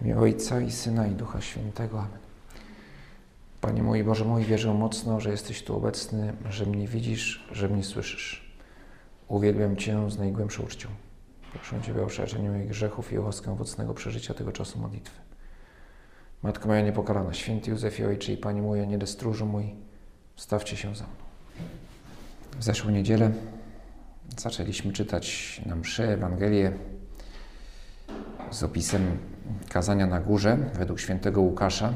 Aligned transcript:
W 0.00 0.04
imię 0.04 0.18
Ojca 0.18 0.60
i 0.60 0.70
Syna 0.70 1.06
i 1.06 1.10
Ducha 1.10 1.40
Świętego. 1.40 1.98
Amen. 1.98 2.18
Panie 3.60 3.82
mój 3.82 4.04
Boże 4.04 4.24
mój, 4.24 4.44
wierzę 4.44 4.74
mocno, 4.74 5.20
że 5.20 5.30
jesteś 5.30 5.62
tu 5.62 5.76
obecny, 5.76 6.32
że 6.50 6.66
mnie 6.66 6.88
widzisz, 6.88 7.48
że 7.52 7.68
mnie 7.68 7.84
słyszysz. 7.84 8.54
Uwielbiam 9.28 9.76
Cię 9.76 10.10
z 10.10 10.18
najgłębszą 10.18 10.62
uczcią. 10.62 10.88
Proszę 11.52 11.82
Ciebie 11.82 12.02
o 12.02 12.06
przebaczenie 12.06 12.50
moich 12.50 12.68
grzechów 12.68 13.12
i 13.12 13.18
o 13.18 13.22
łaskę 13.22 13.52
owocnego 13.52 13.94
przeżycia 13.94 14.34
tego 14.34 14.52
czasu 14.52 14.78
modlitwy. 14.78 15.20
Matko 16.42 16.68
moja 16.68 16.80
niepokalana, 16.80 17.34
święty 17.34 17.70
Józefie 17.70 18.04
Ojcze 18.04 18.32
i 18.32 18.36
Panie 18.36 18.62
mój, 18.62 18.86
nie 18.88 19.06
stróżu 19.06 19.46
mój, 19.46 19.74
stawcie 20.36 20.76
się 20.76 20.94
za 20.94 21.04
mną. 21.04 21.14
W 22.58 22.64
zeszłą 22.64 22.90
niedzielę 22.90 23.32
zaczęliśmy 24.38 24.92
czytać 24.92 25.60
na 25.66 25.76
mszy 25.76 26.08
Ewangelię 26.08 26.72
z 28.50 28.62
opisem 28.62 29.18
kazania 29.68 30.06
na 30.06 30.20
górze 30.20 30.58
według 30.74 31.00
świętego 31.00 31.40
Łukasza. 31.40 31.92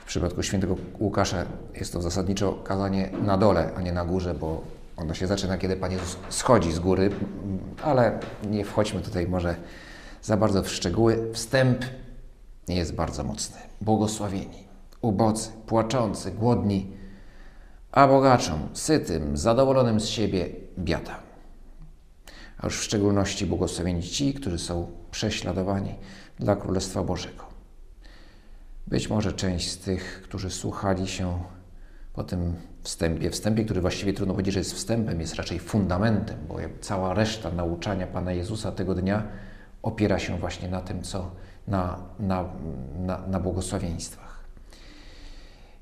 W 0.00 0.04
przypadku 0.04 0.42
świętego 0.42 0.76
Łukasza 1.00 1.44
jest 1.74 1.92
to 1.92 2.02
zasadniczo 2.02 2.52
kazanie 2.52 3.10
na 3.22 3.38
dole, 3.38 3.70
a 3.76 3.80
nie 3.80 3.92
na 3.92 4.04
górze, 4.04 4.34
bo 4.34 4.62
ono 4.96 5.14
się 5.14 5.26
zaczyna, 5.26 5.58
kiedy 5.58 5.76
Pan 5.76 5.92
Jezus 5.92 6.16
schodzi 6.28 6.72
z 6.72 6.78
góry, 6.78 7.10
ale 7.82 8.18
nie 8.50 8.64
wchodźmy 8.64 9.00
tutaj 9.00 9.28
może 9.28 9.56
za 10.22 10.36
bardzo 10.36 10.62
w 10.62 10.70
szczegóły. 10.70 11.30
Wstęp 11.32 11.84
jest 12.68 12.94
bardzo 12.94 13.24
mocny. 13.24 13.56
Błogosławieni, 13.80 14.68
ubodzy, 15.00 15.50
płaczący, 15.66 16.30
głodni, 16.30 16.96
a 17.92 18.08
bogaczom, 18.08 18.68
sytym, 18.72 19.36
zadowolonym 19.36 20.00
z 20.00 20.06
siebie 20.06 20.48
biada. 20.78 21.21
A 22.62 22.66
już 22.66 22.80
w 22.80 22.84
szczególności 22.84 23.46
błogosławieni 23.46 24.02
ci, 24.02 24.34
którzy 24.34 24.58
są 24.58 24.90
prześladowani 25.10 25.94
dla 26.38 26.56
Królestwa 26.56 27.02
Bożego. 27.02 27.44
Być 28.86 29.10
może 29.10 29.32
część 29.32 29.70
z 29.70 29.78
tych, 29.78 30.22
którzy 30.24 30.50
słuchali 30.50 31.08
się 31.08 31.38
po 32.12 32.24
tym 32.24 32.54
wstępie, 32.82 33.30
wstępie, 33.30 33.64
który 33.64 33.80
właściwie 33.80 34.12
trudno 34.12 34.34
powiedzieć, 34.34 34.54
że 34.54 34.60
jest 34.60 34.74
wstępem, 34.74 35.20
jest 35.20 35.34
raczej 35.34 35.58
fundamentem, 35.58 36.36
bo 36.48 36.56
cała 36.80 37.14
reszta 37.14 37.50
nauczania 37.50 38.06
Pana 38.06 38.32
Jezusa 38.32 38.72
tego 38.72 38.94
dnia 38.94 39.26
opiera 39.82 40.18
się 40.18 40.38
właśnie 40.38 40.68
na 40.68 40.80
tym, 40.80 41.02
co 41.02 41.30
na, 41.68 41.98
na, 42.18 42.44
na, 42.98 43.26
na 43.26 43.40
błogosławieństwach. 43.40 44.44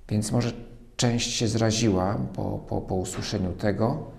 Więc 0.08 0.32
może 0.32 0.52
część 0.96 1.32
się 1.32 1.48
zraziła 1.48 2.18
po, 2.34 2.58
po, 2.68 2.80
po 2.80 2.94
usłyszeniu 2.94 3.52
tego, 3.52 4.10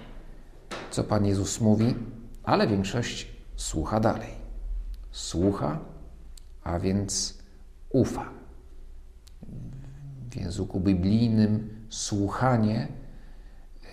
co 0.92 1.04
Pan 1.04 1.26
Jezus 1.26 1.62
mówi, 1.62 1.96
ale 2.44 2.68
większość 2.68 3.28
słucha 3.56 4.00
dalej. 4.00 4.30
Słucha, 5.12 5.80
a 6.64 6.80
więc 6.80 7.38
ufa. 7.90 8.30
W 10.30 10.36
języku 10.36 10.80
biblijnym 10.80 11.86
słuchanie 11.90 12.88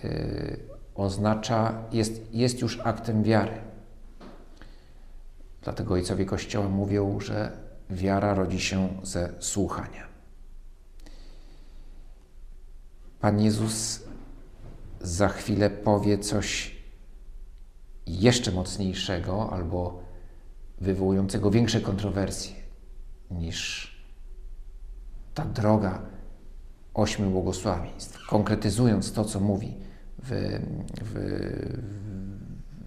yy, 0.03 0.59
oznacza, 0.95 1.83
jest, 1.91 2.21
jest 2.33 2.61
już 2.61 2.79
aktem 2.83 3.23
wiary. 3.23 3.61
Dlatego 5.61 5.93
ojcowie 5.93 6.25
Kościoła 6.25 6.69
mówią, 6.69 7.19
że 7.19 7.57
wiara 7.89 8.33
rodzi 8.33 8.59
się 8.59 8.89
ze 9.03 9.33
słuchania. 9.39 10.07
Pan 13.19 13.41
Jezus 13.41 14.03
za 15.01 15.29
chwilę 15.29 15.69
powie 15.69 16.17
coś 16.17 16.78
jeszcze 18.09 18.51
mocniejszego 18.51 19.49
albo 19.53 19.99
wywołującego 20.81 21.51
większe 21.51 21.81
kontrowersje 21.81 22.55
niż 23.31 23.89
ta 25.33 25.45
droga 25.45 26.01
ośmiu 26.93 27.29
błogosławieństw. 27.29 28.27
Konkretyzując 28.27 29.13
to, 29.13 29.25
co 29.25 29.39
mówi 29.39 29.73
w, 30.23 30.59
w, 31.01 31.13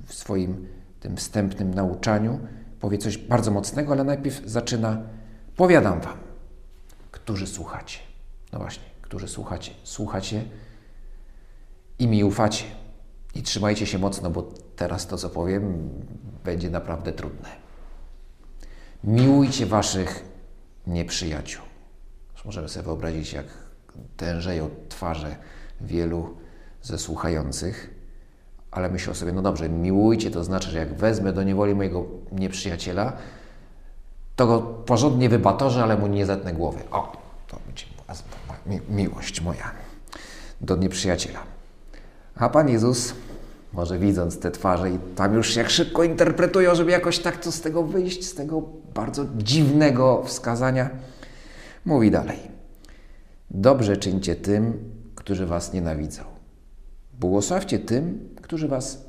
w 0.07 0.15
swoim 0.15 0.67
tym 1.01 1.17
wstępnym 1.17 1.75
nauczaniu, 1.75 2.41
powie 2.81 2.99
coś 2.99 3.19
bardzo 3.19 3.51
mocnego, 3.51 3.93
ale 3.93 4.05
najpierw 4.05 4.43
zaczyna: 4.45 5.03
Powiadam 5.57 6.01
wam, 6.01 6.19
którzy 7.11 7.47
słuchacie. 7.47 7.99
No 8.53 8.59
właśnie, 8.59 8.85
którzy 9.03 9.29
słuchacie. 9.29 9.73
Słuchacie 9.85 10.45
i 11.99 12.07
mi 12.07 12.25
ufacie. 12.25 12.65
I 13.35 13.43
trzymajcie 13.43 13.87
się 13.87 13.99
mocno, 13.99 14.31
bo 14.31 14.53
teraz 14.77 15.07
to, 15.07 15.17
co 15.17 15.31
powiem, 15.31 15.91
będzie 16.45 16.71
naprawdę 16.71 17.13
trudne. 17.13 17.49
Miłujcie 19.05 19.67
waszych 19.67 20.25
nieprzyjaciół. 20.87 21.65
Możemy 22.45 22.69
sobie 22.69 22.85
wyobrazić, 22.85 23.33
jak 23.33 23.47
tężeją 24.17 24.71
twarze 24.89 25.37
wielu 25.81 26.37
ze 26.83 26.99
słuchających, 26.99 27.95
ale 28.71 28.91
myślą 28.91 29.15
sobie, 29.15 29.33
no 29.33 29.43
dobrze, 29.43 29.69
miłujcie, 29.69 30.31
to 30.31 30.45
znaczy, 30.45 30.71
że 30.71 30.79
jak 30.79 30.95
wezmę 30.95 31.33
do 31.33 31.43
niewoli 31.43 31.75
mojego 31.75 32.05
nieprzyjaciela, 32.33 33.13
to 34.37 34.47
go 34.47 34.63
porządnie 34.63 35.29
wybatorzę, 35.29 35.83
ale 35.83 35.97
mu 35.97 36.07
nie 36.07 36.27
zetnę 36.27 36.53
głowy. 36.53 36.81
O, 36.91 37.13
to 37.49 37.59
będzie 37.67 37.87
mi 38.67 38.81
miłość 38.89 39.41
moja 39.41 39.73
do 40.61 40.77
nieprzyjaciela. 40.77 41.43
A 42.37 42.49
Pan 42.49 42.69
Jezus, 42.69 43.15
może 43.73 43.99
widząc 43.99 44.39
te 44.39 44.51
twarze 44.51 44.91
i 44.91 44.99
tam 45.17 45.35
już 45.35 45.57
jak 45.57 45.71
szybko 45.71 46.05
interpretują, 46.05 46.75
żeby 46.75 46.91
jakoś 46.91 47.19
tak 47.19 47.41
to 47.41 47.53
z 47.53 47.61
tego 47.61 47.83
wyjść, 47.83 48.25
z 48.25 48.35
tego 48.35 48.63
bardzo 48.95 49.27
dziwnego 49.37 50.23
wskazania, 50.27 50.91
mówi 51.85 52.11
dalej. 52.11 52.39
Dobrze 53.51 53.97
czyńcie 53.97 54.37
tym, 54.37 54.91
którzy 55.15 55.47
was 55.47 55.73
nienawidzą. 55.73 56.23
Błogosławcie 57.21 57.79
tym, 57.79 58.29
którzy 58.43 58.69
was 58.69 59.05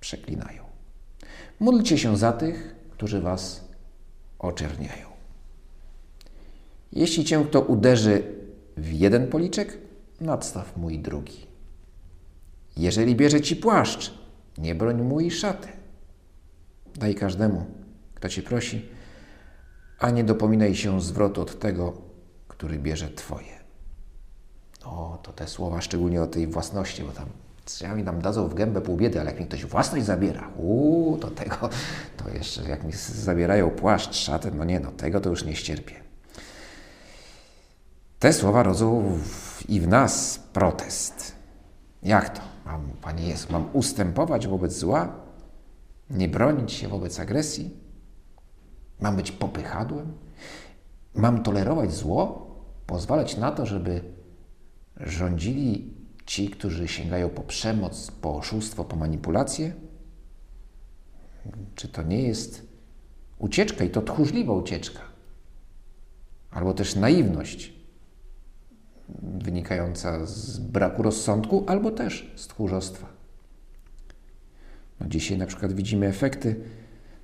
przeklinają. 0.00 0.62
Módlcie 1.60 1.98
się 1.98 2.16
za 2.16 2.32
tych, 2.32 2.74
którzy 2.90 3.20
was 3.20 3.64
oczerniają. 4.38 5.06
Jeśli 6.92 7.24
cię 7.24 7.44
kto 7.48 7.60
uderzy 7.60 8.22
w 8.76 8.92
jeden 8.92 9.28
policzek, 9.28 9.78
nadstaw 10.20 10.76
mój 10.76 10.98
drugi. 10.98 11.45
Jeżeli 12.76 13.16
bierze 13.16 13.40
ci 13.40 13.56
płaszcz, 13.56 14.14
nie 14.58 14.74
broń 14.74 15.02
mu 15.02 15.20
i 15.20 15.30
szaty. 15.30 15.68
Daj 16.94 17.14
każdemu, 17.14 17.66
kto 18.14 18.28
ci 18.28 18.42
prosi, 18.42 18.88
a 19.98 20.10
nie 20.10 20.24
dopominaj 20.24 20.74
się 20.74 21.00
zwrotu 21.00 21.42
od 21.42 21.58
tego, 21.58 21.92
który 22.48 22.78
bierze 22.78 23.10
twoje. 23.10 23.56
O, 24.84 25.18
to 25.22 25.32
te 25.32 25.48
słowa, 25.48 25.80
szczególnie 25.80 26.22
o 26.22 26.26
tej 26.26 26.46
własności, 26.46 27.02
bo 27.02 27.12
tam 27.12 27.26
mi 27.96 28.02
nam 28.02 28.22
dadzą 28.22 28.48
w 28.48 28.54
gębę 28.54 28.80
pół 28.80 28.96
biedy, 28.96 29.20
ale 29.20 29.30
jak 29.30 29.40
mi 29.40 29.46
ktoś 29.46 29.64
własność 29.64 30.04
zabiera, 30.04 30.50
uuu, 30.56 31.18
to 31.18 31.30
tego, 31.30 31.56
to 32.16 32.28
jeszcze 32.28 32.68
jak 32.68 32.84
mi 32.84 32.92
zabierają 32.92 33.70
płaszcz, 33.70 34.14
szatę, 34.14 34.50
no 34.50 34.64
nie, 34.64 34.80
no 34.80 34.92
tego 34.92 35.20
to 35.20 35.30
już 35.30 35.44
nie 35.44 35.56
ścierpię. 35.56 35.94
Te 38.18 38.32
słowa 38.32 38.62
rodzą 38.62 39.18
w, 39.24 39.70
i 39.70 39.80
w 39.80 39.88
nas 39.88 40.40
protest. 40.52 41.35
Jak 42.06 42.38
to? 42.38 42.40
Mam, 42.66 42.90
Panie 43.02 43.28
Jezu, 43.28 43.46
mam 43.50 43.68
ustępować 43.72 44.46
wobec 44.46 44.78
zła? 44.78 45.12
Nie 46.10 46.28
bronić 46.28 46.72
się 46.72 46.88
wobec 46.88 47.20
agresji? 47.20 47.70
Mam 49.00 49.16
być 49.16 49.32
popychadłem? 49.32 50.12
Mam 51.14 51.42
tolerować 51.42 51.92
zło? 51.92 52.46
Pozwalać 52.86 53.36
na 53.36 53.52
to, 53.52 53.66
żeby 53.66 54.00
rządzili 54.96 55.94
ci, 56.26 56.50
którzy 56.50 56.88
sięgają 56.88 57.28
po 57.28 57.42
przemoc, 57.42 58.10
po 58.10 58.36
oszustwo, 58.36 58.84
po 58.84 58.96
manipulację? 58.96 59.74
Czy 61.74 61.88
to 61.88 62.02
nie 62.02 62.22
jest 62.22 62.66
ucieczka 63.38 63.84
i 63.84 63.90
to 63.90 64.02
tchórzliwa 64.02 64.52
ucieczka? 64.52 65.00
Albo 66.50 66.74
też 66.74 66.94
naiwność 66.94 67.75
wynikająca 69.22 70.26
z 70.26 70.58
braku 70.58 71.02
rozsądku, 71.02 71.64
albo 71.66 71.90
też 71.90 72.32
z 72.36 72.46
tchórzostwa. 72.46 73.06
No 75.00 75.06
dzisiaj 75.08 75.38
na 75.38 75.46
przykład 75.46 75.72
widzimy 75.72 76.06
efekty 76.06 76.56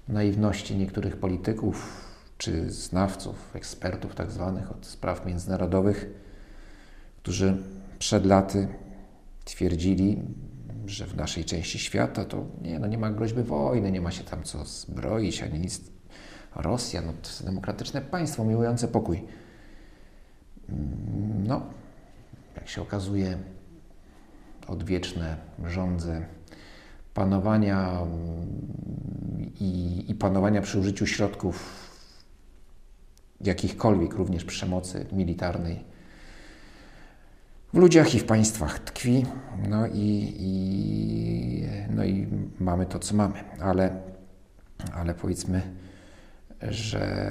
naiwności 0.09 0.77
niektórych 0.77 1.17
polityków 1.17 2.07
czy 2.39 2.71
znawców, 2.71 3.57
ekspertów 3.57 4.15
tak 4.15 4.31
zwanych 4.31 4.71
od 4.71 4.87
spraw 4.87 5.27
międzynarodowych, 5.27 6.07
którzy 7.17 7.57
przed 7.99 8.27
laty 8.27 8.69
twierdzili, 9.45 10.23
że 10.87 11.07
w 11.07 11.17
naszej 11.17 11.45
części 11.45 11.79
świata 11.79 12.25
to 12.25 12.47
nie, 12.63 12.79
no 12.79 12.87
nie 12.87 12.99
ma 12.99 13.11
groźby 13.11 13.43
wojny, 13.43 13.93
nie 13.93 14.01
ma 14.01 14.11
się 14.11 14.25
tam 14.25 14.43
co 14.43 14.65
zbroić, 14.65 15.43
ani 15.43 15.59
nic. 15.59 15.81
Rosja, 16.57 17.03
no 17.03 17.13
to 17.23 17.29
jest 17.29 17.45
demokratyczne 17.45 18.01
państwo 18.01 18.45
miłujące 18.45 18.89
pokój. 18.89 19.23
No, 21.47 21.63
jak 22.57 22.69
się 22.69 22.83
okazuje, 22.83 23.39
odwieczne 24.69 25.37
rządze 25.65 26.27
panowania 27.15 27.99
i, 29.61 30.05
i 30.09 30.15
panowania 30.15 30.63
przy 30.63 30.79
użyciu 30.79 31.07
środków 31.07 31.89
jakichkolwiek, 33.41 34.15
również 34.15 34.45
przemocy 34.45 35.07
militarnej, 35.13 35.85
w 37.73 37.79
ludziach 37.79 38.15
i 38.15 38.19
w 38.19 38.25
państwach 38.25 38.79
tkwi. 38.79 39.27
No 39.69 39.87
i, 39.87 40.35
i, 40.39 41.69
no 41.91 42.05
i 42.05 42.29
mamy 42.61 42.87
to, 42.87 42.99
co 42.99 43.17
mamy. 43.17 43.45
Ale, 43.61 44.01
ale 44.95 45.15
powiedzmy, 45.15 45.63
że, 46.63 47.31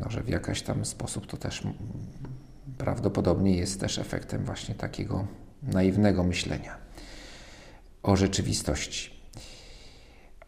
no, 0.00 0.10
że 0.10 0.22
w 0.22 0.28
jakiś 0.28 0.62
tam 0.62 0.84
sposób 0.84 1.26
to 1.26 1.36
też 1.36 1.62
prawdopodobnie 2.78 3.56
jest 3.56 3.80
też 3.80 3.98
efektem 3.98 4.44
właśnie 4.44 4.74
takiego 4.74 5.26
naiwnego 5.62 6.24
myślenia 6.24 6.76
o 8.02 8.16
rzeczywistości. 8.16 9.20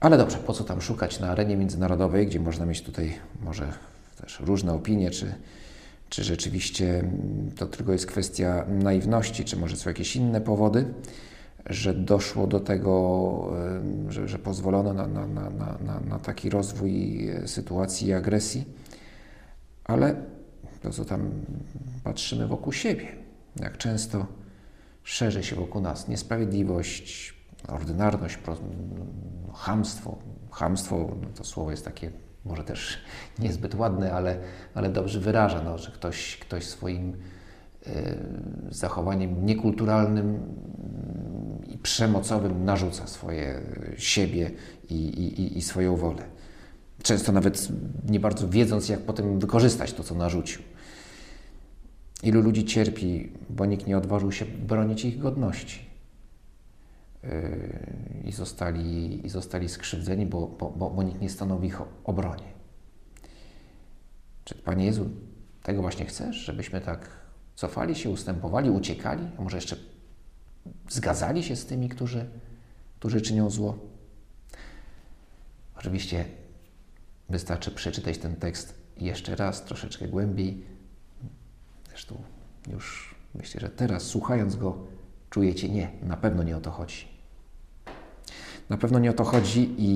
Ale 0.01 0.19
dobrze, 0.19 0.39
po 0.39 0.53
co 0.53 0.65
tam 0.65 0.81
szukać 0.81 1.21
na 1.21 1.31
arenie 1.31 1.57
międzynarodowej, 1.57 2.27
gdzie 2.27 2.41
można 2.41 2.67
mieć 2.67 2.83
tutaj 2.83 3.13
może 3.43 3.73
też 4.21 4.41
różne 4.41 4.73
opinie, 4.73 5.11
czy, 5.11 5.35
czy 6.09 6.25
rzeczywiście 6.25 7.05
to 7.57 7.67
tylko 7.67 7.93
jest 7.93 8.07
kwestia 8.07 8.65
naiwności, 8.69 9.45
czy 9.45 9.57
może 9.57 9.77
są 9.77 9.91
jakieś 9.91 10.17
inne 10.17 10.41
powody, 10.41 10.85
że 11.67 11.95
doszło 11.95 12.47
do 12.47 12.61
tego, 12.61 13.53
że, 14.09 14.29
że 14.29 14.39
pozwolono 14.39 14.93
na, 14.93 15.07
na, 15.07 15.27
na, 15.27 16.01
na, 16.09 16.19
taki 16.19 16.51
rozwój 16.51 17.29
sytuacji 17.47 18.09
i 18.09 18.13
agresji, 18.13 18.65
ale 19.85 20.17
to, 20.83 20.91
co 20.91 21.05
tam 21.05 21.31
patrzymy 22.05 22.47
wokół 22.47 22.73
siebie, 22.73 23.09
jak 23.61 23.79
często 23.79 24.27
szerzy 25.03 25.45
się 25.45 25.57
wokół 25.57 25.81
nas 25.81 26.09
niesprawiedliwość, 26.09 27.35
ordynarność, 27.69 28.39
chamstwo. 29.55 30.19
Chamstwo, 30.51 31.17
no 31.23 31.29
to 31.35 31.45
słowo 31.45 31.71
jest 31.71 31.85
takie 31.85 32.11
może 32.45 32.65
też 32.65 32.99
niezbyt 33.39 33.75
ładne, 33.75 34.13
ale, 34.13 34.39
ale 34.75 34.91
dobrze 34.91 35.21
wyraża, 35.21 35.63
no, 35.63 35.79
że 35.79 35.91
ktoś, 35.91 36.37
ktoś 36.37 36.67
swoim 36.67 37.17
y, 37.87 38.19
zachowaniem 38.71 39.47
niekulturalnym 39.47 40.41
i 41.67 41.79
przemocowym 41.79 42.65
narzuca 42.65 43.07
swoje 43.07 43.61
siebie 43.97 44.51
i, 44.89 44.95
i, 44.95 45.59
i 45.59 45.63
swoją 45.63 45.97
wolę. 45.97 46.23
Często 47.03 47.33
nawet 47.33 47.69
nie 48.09 48.21
bardzo 48.21 48.49
wiedząc, 48.49 48.89
jak 48.89 49.01
potem 49.01 49.39
wykorzystać 49.39 49.93
to, 49.93 50.03
co 50.03 50.15
narzucił. 50.15 50.63
Ilu 52.23 52.41
ludzi 52.41 52.65
cierpi, 52.65 53.33
bo 53.51 53.67
nikt 53.67 53.87
nie 53.87 53.99
odważył 53.99 54.33
się 54.33 54.45
bronić 54.45 55.05
ich 55.05 55.19
godności 55.19 55.93
i 58.25 58.33
zostali, 58.33 59.27
i 59.27 59.29
zostali 59.29 59.69
skrzywdzeni, 59.69 60.27
bo, 60.27 60.47
bo, 60.47 60.91
bo 60.91 61.03
nikt 61.03 61.21
nie 61.21 61.31
stanął 61.31 61.59
w 61.59 61.65
ich 61.65 61.81
obronie. 62.05 62.53
Czy 64.45 64.55
Panie 64.55 64.85
Jezu, 64.87 65.11
tego 65.63 65.83
właśnie 65.83 66.07
chcesz, 66.07 66.37
żebyśmy 66.37 66.81
tak 66.81 67.09
cofali 67.55 67.95
się, 67.95 68.11
ustępowali, 68.11 68.71
uciekali, 68.71 69.29
a 69.39 69.43
może 69.43 69.57
jeszcze 69.57 69.77
zgadzali 70.89 71.43
się 71.43 71.57
z 71.57 71.67
tymi, 71.67 71.89
którzy, 71.89 72.27
którzy 72.99 73.21
czynią 73.21 73.51
zło? 73.51 73.79
Oczywiście 75.79 76.25
wystarczy 77.29 77.71
przeczytać 77.71 78.19
ten 78.19 78.37
tekst 78.37 78.75
jeszcze 78.97 79.37
raz, 79.37 79.65
troszeczkę 79.65 80.09
głębiej. 80.09 80.72
Zresztą 81.93 82.23
już 82.73 83.15
myślę, 83.35 83.61
że 83.61 83.69
teraz 83.69 84.03
słuchając 84.03 84.57
go, 84.57 84.77
czujecie, 85.31 85.69
nie, 85.69 85.91
na 86.03 86.17
pewno 86.17 86.43
nie 86.43 86.57
o 86.57 86.61
to 86.61 86.71
chodzi. 86.71 87.13
Na 88.71 88.77
pewno 88.77 88.99
nie 88.99 89.11
o 89.11 89.15
to 89.15 89.25
chodzi 89.25 89.61
i, 89.79 89.91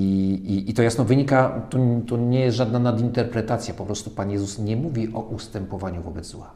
i, 0.53 0.71
i 0.71 0.75
to 0.75 0.83
jasno 0.83 1.05
wynika, 1.05 1.67
tu, 1.71 2.03
tu 2.07 2.17
nie 2.17 2.41
jest 2.41 2.57
żadna 2.57 2.79
nadinterpretacja, 2.79 3.75
po 3.75 3.87
prostu 3.87 4.11
Pan 4.11 4.31
Jezus 4.31 4.59
nie 4.59 4.77
mówi 4.77 5.15
o 5.15 5.21
ustępowaniu 5.21 6.03
wobec 6.03 6.27
zła, 6.27 6.55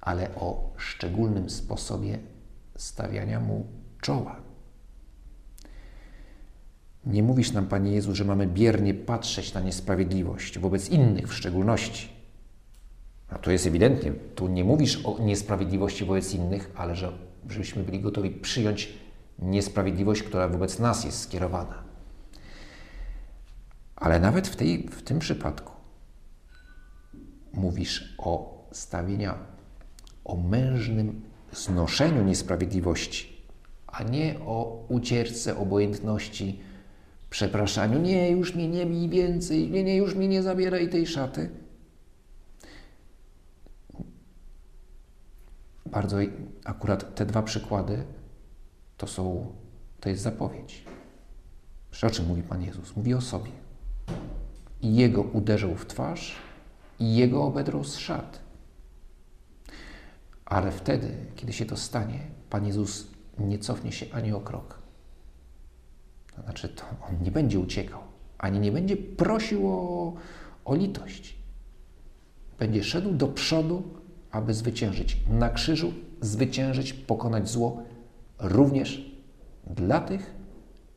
ale 0.00 0.34
o 0.34 0.72
szczególnym 0.76 1.50
sposobie 1.50 2.18
stawiania 2.76 3.40
mu 3.40 3.66
czoła. 4.00 4.36
Nie 7.06 7.22
mówisz 7.22 7.52
nam, 7.52 7.66
Panie 7.66 7.92
Jezu, 7.92 8.14
że 8.14 8.24
mamy 8.24 8.46
biernie 8.46 8.94
patrzeć 8.94 9.54
na 9.54 9.60
niesprawiedliwość 9.60 10.58
wobec 10.58 10.88
innych 10.88 11.28
w 11.28 11.34
szczególności. 11.34 12.13
No 13.34 13.40
to 13.40 13.50
jest 13.50 13.66
ewidentnie. 13.66 14.12
Tu 14.34 14.48
nie 14.48 14.64
mówisz 14.64 15.06
o 15.06 15.18
niesprawiedliwości 15.18 16.04
wobec 16.04 16.34
innych, 16.34 16.70
ale 16.74 16.96
że, 16.96 17.12
żebyśmy 17.48 17.82
byli 17.82 18.00
gotowi 18.00 18.30
przyjąć 18.30 18.92
niesprawiedliwość, 19.38 20.22
która 20.22 20.48
wobec 20.48 20.78
nas 20.78 21.04
jest 21.04 21.20
skierowana. 21.20 21.82
Ale 23.96 24.20
nawet 24.20 24.48
w, 24.48 24.56
tej, 24.56 24.88
w 24.88 25.02
tym 25.02 25.18
przypadku 25.18 25.72
mówisz 27.52 28.14
o 28.18 28.64
stawienia, 28.72 29.38
o 30.24 30.36
mężnym 30.36 31.22
znoszeniu 31.52 32.24
niesprawiedliwości, 32.24 33.42
a 33.86 34.02
nie 34.02 34.34
o 34.40 34.86
ucieczce, 34.88 35.56
obojętności, 35.56 36.60
przepraszaniu. 37.30 38.00
Nie, 38.00 38.30
już 38.30 38.54
mi 38.54 38.68
nie 38.68 38.86
bij 38.86 39.08
więcej, 39.08 39.70
nie, 39.70 39.84
nie, 39.84 39.96
już 39.96 40.14
mi 40.14 40.28
nie 40.28 40.42
zabieraj 40.42 40.88
tej 40.88 41.06
szaty. 41.06 41.63
Bardzo 45.94 46.16
akurat 46.64 47.14
te 47.14 47.26
dwa 47.26 47.42
przykłady 47.42 48.04
to 48.96 49.06
są, 49.06 49.52
to 50.00 50.08
jest 50.08 50.22
zapowiedź. 50.22 50.84
O 52.02 52.10
czym 52.10 52.26
mówi 52.26 52.42
Pan 52.42 52.62
Jezus? 52.62 52.96
Mówi 52.96 53.14
o 53.14 53.20
sobie. 53.20 53.50
I 54.82 54.96
Jego 54.96 55.22
uderzył 55.22 55.74
w 55.74 55.86
twarz 55.86 56.36
i 56.98 57.16
Jego 57.16 57.44
obedrą 57.44 57.84
z 57.84 57.96
szat. 57.96 58.40
Ale 60.44 60.72
wtedy, 60.72 61.16
kiedy 61.36 61.52
się 61.52 61.66
to 61.66 61.76
stanie, 61.76 62.20
Pan 62.50 62.66
Jezus 62.66 63.06
nie 63.38 63.58
cofnie 63.58 63.92
się 63.92 64.06
ani 64.12 64.32
o 64.32 64.40
krok. 64.40 64.78
To 66.36 66.42
znaczy, 66.42 66.68
to 66.68 66.84
On 67.08 67.22
nie 67.22 67.30
będzie 67.30 67.58
uciekał, 67.58 68.00
ani 68.38 68.60
nie 68.60 68.72
będzie 68.72 68.96
prosił 68.96 69.68
o, 69.68 70.12
o 70.64 70.74
litość. 70.74 71.38
Będzie 72.58 72.84
szedł 72.84 73.12
do 73.12 73.28
przodu, 73.28 74.03
aby 74.34 74.54
zwyciężyć. 74.54 75.16
Na 75.30 75.50
krzyżu 75.50 75.92
zwyciężyć, 76.20 76.92
pokonać 76.92 77.48
zło 77.48 77.82
również 78.38 79.14
dla 79.66 80.00
tych, 80.00 80.34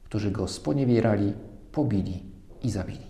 którzy 0.04 0.32
go 0.32 0.48
sponiewierali, 0.48 1.34
pobili 1.72 2.24
i 2.64 2.70
zabili. 2.72 3.08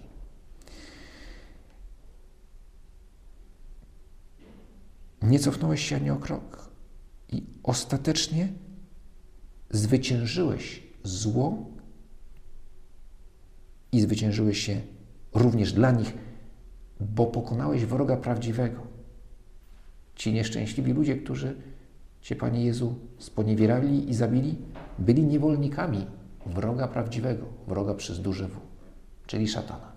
Nie 5.21 5.39
cofnąłeś 5.39 5.81
się 5.85 5.95
ani 5.95 6.09
o 6.09 6.15
krok 6.15 6.69
i 7.31 7.43
ostatecznie 7.63 8.53
zwyciężyłeś 9.69 10.83
zło 11.03 11.65
i 13.91 14.01
zwyciężyłeś 14.01 14.59
się 14.59 14.81
również 15.33 15.73
dla 15.73 15.91
nich, 15.91 16.13
bo 16.99 17.25
pokonałeś 17.25 17.85
wroga 17.85 18.17
prawdziwego. 18.17 18.96
Ci 20.17 20.33
nieszczęśliwi 20.33 20.93
ludzie, 20.93 21.15
którzy 21.15 21.55
Cię, 22.21 22.35
Panie 22.35 22.65
Jezu, 22.65 22.95
sponiewierali 23.17 24.09
i 24.09 24.13
zabili, 24.13 24.57
byli 24.99 25.23
niewolnikami 25.23 26.07
wroga 26.45 26.87
prawdziwego, 26.87 27.45
wroga 27.67 27.93
przez 27.93 28.21
duże 28.21 28.47
W, 28.47 28.59
czyli 29.27 29.47
szatana. 29.47 29.91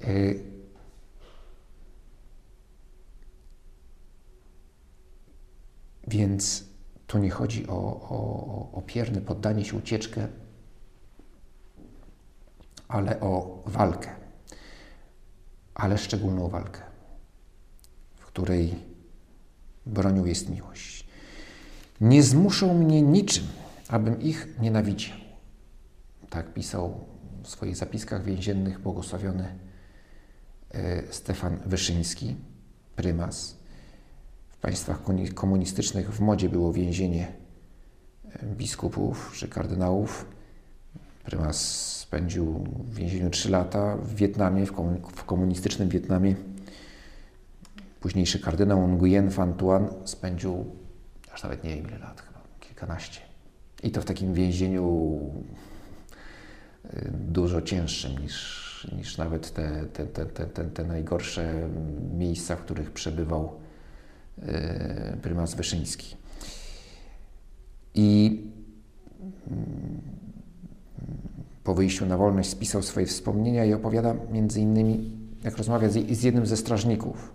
Yy. 0.00 0.58
Więc 6.08 6.64
tu 7.06 7.18
nie 7.18 7.30
chodzi 7.30 7.66
o, 7.66 7.76
o, 8.10 8.72
o 8.72 8.82
poddanie 9.26 9.64
się, 9.64 9.76
ucieczkę, 9.76 10.28
ale 12.88 13.20
o 13.20 13.62
walkę, 13.66 14.10
ale 15.74 15.98
szczególną 15.98 16.48
walkę, 16.48 16.87
której 18.38 18.74
bronią 19.86 20.24
jest 20.24 20.50
miłość. 20.50 21.08
Nie 22.00 22.22
zmuszą 22.22 22.74
mnie 22.74 23.02
niczym, 23.02 23.44
abym 23.88 24.22
ich 24.22 24.48
nienawidził. 24.60 25.14
Tak 26.30 26.54
pisał 26.54 27.00
w 27.42 27.48
swoich 27.48 27.76
zapiskach 27.76 28.24
więziennych 28.24 28.78
błogosławiony 28.80 29.58
e, 30.70 31.12
Stefan 31.12 31.58
Wyszyński, 31.66 32.36
prymas. 32.96 33.56
W 34.48 34.56
państwach 34.56 35.00
komunistycznych 35.34 36.14
w 36.14 36.20
modzie 36.20 36.48
było 36.48 36.72
więzienie 36.72 37.32
e, 38.24 38.46
biskupów 38.46 39.32
czy 39.34 39.48
kardynałów. 39.48 40.26
Prymas 41.24 41.60
spędził 42.00 42.64
w 42.88 42.94
więzieniu 42.94 43.30
3 43.30 43.50
lata 43.50 43.96
w 43.96 44.14
Wietnamie, 44.14 44.66
w 45.14 45.24
komunistycznym 45.24 45.88
Wietnamie 45.88 46.34
Późniejszy 48.00 48.40
kardynał 48.40 48.88
Nguyen 48.88 49.28
Van 49.28 49.54
Tuan 49.54 49.88
spędził 50.04 50.64
aż 51.32 51.42
nawet 51.42 51.64
nie 51.64 51.76
wiem 51.76 51.88
ile 51.88 51.98
lat, 51.98 52.20
chyba 52.20 52.40
kilkanaście. 52.60 53.20
I 53.82 53.90
to 53.90 54.02
w 54.02 54.04
takim 54.04 54.34
więzieniu 54.34 55.20
y, 56.84 57.10
dużo 57.12 57.62
cięższym 57.62 58.18
niż 58.18 58.68
niż, 58.96 59.18
nawet 59.18 59.52
te, 59.52 59.86
te, 59.92 60.06
te, 60.06 60.46
te, 60.46 60.64
te, 60.64 60.84
najgorsze 60.84 61.68
miejsca, 62.18 62.56
w 62.56 62.60
których 62.60 62.90
przebywał 62.90 63.52
e, 64.42 65.16
prymas 65.22 65.54
Wyszyński. 65.54 66.16
I 67.94 68.42
mm, 69.50 70.00
po 71.64 71.74
wyjściu 71.74 72.06
na 72.06 72.16
wolność 72.16 72.50
spisał 72.50 72.82
swoje 72.82 73.06
wspomnienia 73.06 73.64
i 73.64 73.72
opowiada 73.72 74.14
między 74.32 74.60
innymi, 74.60 75.12
jak 75.44 75.56
rozmawia 75.56 75.88
z, 75.88 76.10
z 76.10 76.22
jednym 76.22 76.46
ze 76.46 76.56
strażników, 76.56 77.32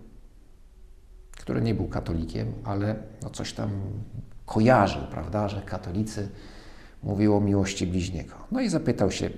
który 1.43 1.61
nie 1.61 1.75
był 1.75 1.87
katolikiem, 1.87 2.53
ale 2.63 2.95
no 3.23 3.29
coś 3.29 3.53
tam 3.53 3.69
kojarzył, 4.45 5.01
prawda, 5.11 5.49
że 5.49 5.61
katolicy 5.61 6.29
mówił 7.03 7.37
o 7.37 7.41
miłości 7.41 7.87
bliźniego. 7.87 8.33
No 8.51 8.61
i 8.61 8.69
zapytał 8.69 9.11
się 9.11 9.29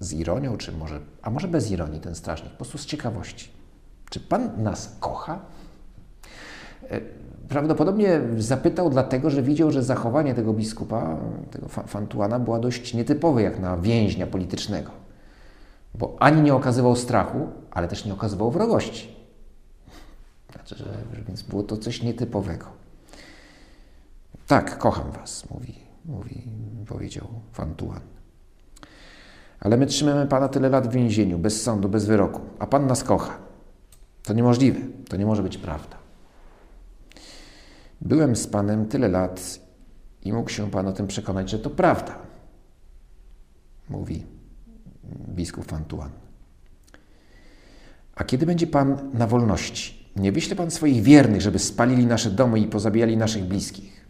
z 0.00 0.12
ironią, 0.12 0.56
czy 0.56 0.72
może, 0.72 1.00
a 1.22 1.30
może 1.30 1.48
bez 1.48 1.70
ironii 1.70 2.00
ten 2.00 2.14
strażnik, 2.14 2.50
po 2.50 2.56
prostu 2.56 2.78
z 2.78 2.86
ciekawości. 2.86 3.50
Czy 4.10 4.20
Pan 4.20 4.62
nas 4.62 4.96
kocha? 5.00 5.40
E, 6.90 7.00
prawdopodobnie 7.48 8.20
zapytał 8.38 8.90
dlatego, 8.90 9.30
że 9.30 9.42
widział, 9.42 9.70
że 9.70 9.82
zachowanie 9.82 10.34
tego 10.34 10.52
biskupa, 10.52 11.16
tego 11.50 11.68
Fantuana, 11.68 12.38
było 12.38 12.58
dość 12.58 12.94
nietypowe 12.94 13.42
jak 13.42 13.60
na 13.60 13.76
więźnia 13.76 14.26
politycznego. 14.26 14.90
Bo 15.94 16.16
ani 16.18 16.42
nie 16.42 16.54
okazywał 16.54 16.96
strachu, 16.96 17.48
ale 17.70 17.88
też 17.88 18.04
nie 18.04 18.12
okazywał 18.12 18.50
wrogości. 18.50 19.13
Że, 20.66 21.04
więc 21.28 21.42
było 21.42 21.62
to 21.62 21.76
coś 21.76 22.02
nietypowego. 22.02 22.66
Tak, 24.46 24.78
kocham 24.78 25.10
was, 25.12 25.50
mówi, 25.50 25.74
mówi 26.04 26.42
powiedział 26.86 27.28
Fantuan. 27.52 28.00
Ale 29.60 29.76
my 29.76 29.86
trzymamy 29.86 30.26
Pana 30.26 30.48
tyle 30.48 30.68
lat 30.68 30.88
w 30.88 30.92
więzieniu, 30.92 31.38
bez 31.38 31.62
sądu, 31.62 31.88
bez 31.88 32.06
wyroku, 32.06 32.40
a 32.58 32.66
Pan 32.66 32.86
nas 32.86 33.04
kocha. 33.04 33.38
To 34.22 34.32
niemożliwe, 34.32 34.80
to 35.08 35.16
nie 35.16 35.26
może 35.26 35.42
być 35.42 35.58
prawda. 35.58 35.96
Byłem 38.00 38.36
z 38.36 38.46
Panem 38.46 38.86
tyle 38.86 39.08
lat 39.08 39.60
i 40.22 40.32
mógł 40.32 40.50
się 40.50 40.70
Pan 40.70 40.88
o 40.88 40.92
tym 40.92 41.06
przekonać, 41.06 41.50
że 41.50 41.58
to 41.58 41.70
prawda, 41.70 42.18
mówi 43.88 44.26
biskup 45.28 45.64
Fantuan. 45.64 46.10
A 48.14 48.24
kiedy 48.24 48.46
będzie 48.46 48.66
Pan 48.66 49.10
na 49.12 49.26
wolności? 49.26 50.03
Nie 50.16 50.32
wyśle 50.32 50.56
Pan 50.56 50.70
swoich 50.70 51.02
wiernych, 51.02 51.40
żeby 51.40 51.58
spalili 51.58 52.06
nasze 52.06 52.30
domy 52.30 52.60
i 52.60 52.66
pozabijali 52.66 53.16
naszych 53.16 53.44
bliskich. 53.44 54.06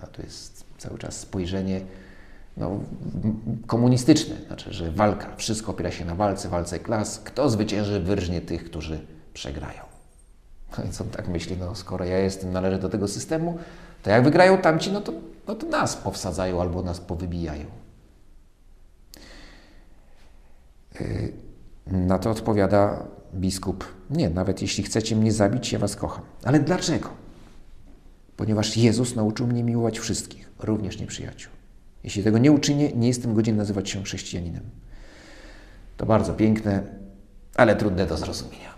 A 0.00 0.06
to 0.06 0.22
jest 0.22 0.64
cały 0.78 0.98
czas 0.98 1.20
spojrzenie 1.20 1.80
no, 2.56 2.80
komunistyczne, 3.66 4.36
znaczy, 4.46 4.72
że 4.72 4.90
walka, 4.90 5.36
wszystko 5.36 5.72
opiera 5.72 5.90
się 5.90 6.04
na 6.04 6.14
walce, 6.14 6.48
walce 6.48 6.78
klas. 6.78 7.20
Kto 7.24 7.50
zwycięży, 7.50 8.00
wyrżnie 8.00 8.40
tych, 8.40 8.64
którzy 8.64 9.00
przegrają. 9.34 9.82
No 10.78 10.84
co 10.90 11.04
on 11.04 11.10
tak 11.10 11.28
myśli, 11.28 11.56
no 11.60 11.74
skoro 11.74 12.04
ja 12.04 12.18
jestem, 12.18 12.52
należę 12.52 12.78
do 12.78 12.88
tego 12.88 13.08
systemu, 13.08 13.58
to 14.02 14.10
jak 14.10 14.24
wygrają 14.24 14.58
tamci, 14.58 14.92
no 14.92 15.00
to, 15.00 15.12
no 15.48 15.54
to 15.54 15.66
nas 15.66 15.96
powsadzają 15.96 16.60
albo 16.60 16.82
nas 16.82 17.00
powybijają. 17.00 17.66
Yy, 21.00 21.32
na 21.86 22.18
to 22.18 22.30
odpowiada 22.30 23.04
biskup: 23.36 23.84
Nie, 24.10 24.30
nawet 24.30 24.62
jeśli 24.62 24.84
chcecie 24.84 25.16
mnie 25.16 25.32
zabić, 25.32 25.72
ja 25.72 25.78
was 25.78 25.96
kocham. 25.96 26.24
Ale 26.44 26.60
dlaczego? 26.60 27.10
Ponieważ 28.36 28.76
Jezus 28.76 29.16
nauczył 29.16 29.46
mnie 29.46 29.64
miłować 29.64 29.98
wszystkich, 29.98 30.50
również 30.58 31.00
nieprzyjaciół. 31.00 31.52
Jeśli 32.04 32.22
tego 32.22 32.38
nie 32.38 32.52
uczynię, 32.52 32.92
nie 32.92 33.08
jestem 33.08 33.34
godzien 33.34 33.56
nazywać 33.56 33.90
się 33.90 34.02
chrześcijaninem. 34.02 34.62
To 35.96 36.06
bardzo 36.06 36.34
piękne, 36.34 36.82
ale 37.54 37.76
trudne 37.76 38.06
do 38.06 38.16
zrozumienia. 38.16 38.74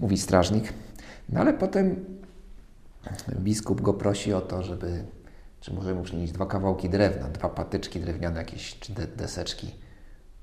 Mówi 0.00 0.18
strażnik. 0.18 0.72
No 1.28 1.40
ale 1.40 1.52
potem 1.52 2.04
biskup 3.38 3.80
go 3.80 3.94
prosi 3.94 4.32
o 4.32 4.40
to, 4.40 4.62
żeby, 4.62 5.04
czy 5.60 5.74
może 5.74 5.94
mu 5.94 6.02
przynieść 6.02 6.32
dwa 6.32 6.46
kawałki 6.46 6.88
drewna, 6.88 7.28
dwa 7.28 7.48
patyczki 7.48 8.00
drewniane 8.00 8.38
jakieś, 8.38 8.78
czy 8.78 8.92
de 8.92 9.06
deseczki. 9.06 9.74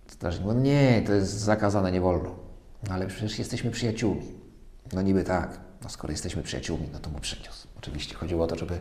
Strażnik 0.08 0.46
mówi, 0.46 0.62
nie, 0.62 1.04
to 1.06 1.14
jest 1.14 1.32
zakazane, 1.32 1.92
nie 1.92 2.02
wolno. 2.02 2.36
No 2.88 2.94
ale 2.94 3.08
przecież 3.08 3.40
jesteśmy 3.40 3.72
przyjaciółmi. 3.72 4.34
No 4.94 5.02
niby 5.02 5.24
tak, 5.24 5.60
no 5.84 5.90
skoro 5.90 6.12
jesteśmy 6.12 6.44
przyjaciółmi, 6.44 6.90
no 6.94 7.00
to 7.00 7.10
mu 7.10 7.20
przyniósł. 7.20 7.68
Oczywiście 7.78 8.16
chodziło 8.16 8.44
o 8.44 8.48
to, 8.48 8.56
żeby 8.56 8.80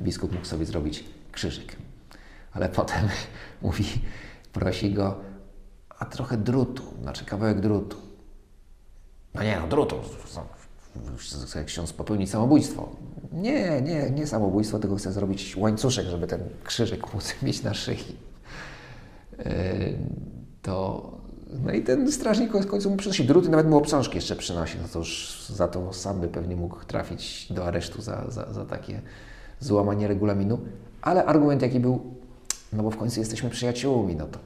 biskup 0.00 0.32
mógł 0.32 0.44
sobie 0.44 0.66
zrobić 0.66 1.04
krzyżyk. 1.32 1.76
Ale 2.52 2.68
potem 2.68 3.08
mówi, 3.62 3.84
prosi 4.52 4.92
go, 4.92 5.20
a 5.98 6.04
trochę 6.04 6.36
drutu, 6.36 6.82
znaczy 7.02 7.24
kawałek 7.24 7.60
drutu. 7.60 7.96
No 9.34 9.42
nie, 9.42 9.60
no 9.60 9.66
drutu. 9.66 9.96
Chce 11.46 11.64
ksiądz 11.64 11.92
popełnić 11.92 12.30
samobójstwo. 12.30 12.96
Nie, 13.32 13.82
nie, 13.82 14.10
nie 14.10 14.26
samobójstwo, 14.26 14.78
tylko 14.78 14.96
chce 14.96 15.12
zrobić 15.12 15.56
łańcuszek, 15.56 16.06
żeby 16.06 16.26
ten 16.26 16.40
krzyżyk 16.64 17.06
móc 17.14 17.34
mieć 17.42 17.62
na 17.62 17.74
szyi. 17.74 18.16
Yy, 19.38 19.44
to, 20.62 21.10
no 21.64 21.72
i 21.72 21.82
ten 21.82 22.12
strażnik 22.12 22.52
w 22.52 22.66
końcu 22.66 22.90
mu 22.90 22.96
przynosi 22.96 23.24
druty, 23.24 23.48
nawet 23.48 23.68
mu 23.68 23.76
obsążki 23.76 24.16
jeszcze 24.16 24.36
przynosi. 24.36 24.78
No 24.82 24.88
to 24.92 24.98
już 24.98 25.42
za 25.48 25.68
to 25.68 25.92
sam 25.92 26.20
by 26.20 26.28
pewnie 26.28 26.56
mógł 26.56 26.76
trafić 26.86 27.52
do 27.52 27.66
aresztu 27.66 28.02
za, 28.02 28.24
za, 28.28 28.52
za 28.52 28.64
takie 28.64 29.00
złamanie 29.60 30.08
regulaminu. 30.08 30.58
Ale 31.02 31.24
argument 31.24 31.62
jaki 31.62 31.80
był, 31.80 32.00
no 32.72 32.82
bo 32.82 32.90
w 32.90 32.96
końcu 32.96 33.20
jesteśmy 33.20 33.50
przyjaciółmi, 33.50 34.16
no 34.16 34.26
to, 34.26 34.38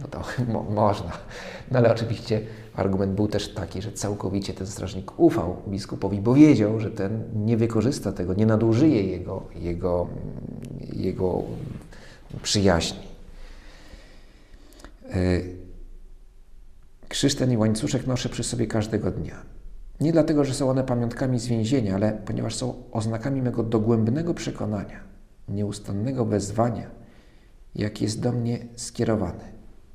no 0.00 0.08
to 0.08 0.22
mo 0.52 0.62
można. 0.62 1.12
No 1.70 1.78
ale 1.78 1.92
oczywiście 1.92 2.40
argument 2.74 3.12
był 3.12 3.28
też 3.28 3.54
taki, 3.54 3.82
że 3.82 3.92
całkowicie 3.92 4.54
ten 4.54 4.66
strażnik 4.66 5.18
ufał 5.20 5.56
biskupowi, 5.68 6.20
bo 6.20 6.34
wiedział, 6.34 6.80
że 6.80 6.90
ten 6.90 7.22
nie 7.34 7.56
wykorzysta 7.56 8.12
tego, 8.12 8.34
nie 8.34 8.46
nadużyje 8.46 9.02
jego, 9.02 9.42
jego, 9.54 10.06
jego 10.92 11.42
przyjaźni. 12.42 13.08
E, 15.10 15.57
krzyż 17.18 17.34
ten 17.34 17.52
i 17.52 17.56
łańcuszek 17.56 18.06
noszę 18.06 18.28
przy 18.28 18.44
sobie 18.44 18.66
każdego 18.66 19.10
dnia. 19.10 19.42
Nie 20.00 20.12
dlatego, 20.12 20.44
że 20.44 20.54
są 20.54 20.70
one 20.70 20.84
pamiątkami 20.84 21.38
z 21.38 21.46
więzienia, 21.46 21.94
ale 21.94 22.12
ponieważ 22.12 22.54
są 22.54 22.82
oznakami 22.92 23.42
mego 23.42 23.62
dogłębnego 23.62 24.34
przekonania, 24.34 25.00
nieustannego 25.48 26.24
wezwania, 26.24 26.90
jak 27.74 28.02
jest 28.02 28.20
do 28.20 28.32
mnie 28.32 28.58
skierowany. 28.76 29.44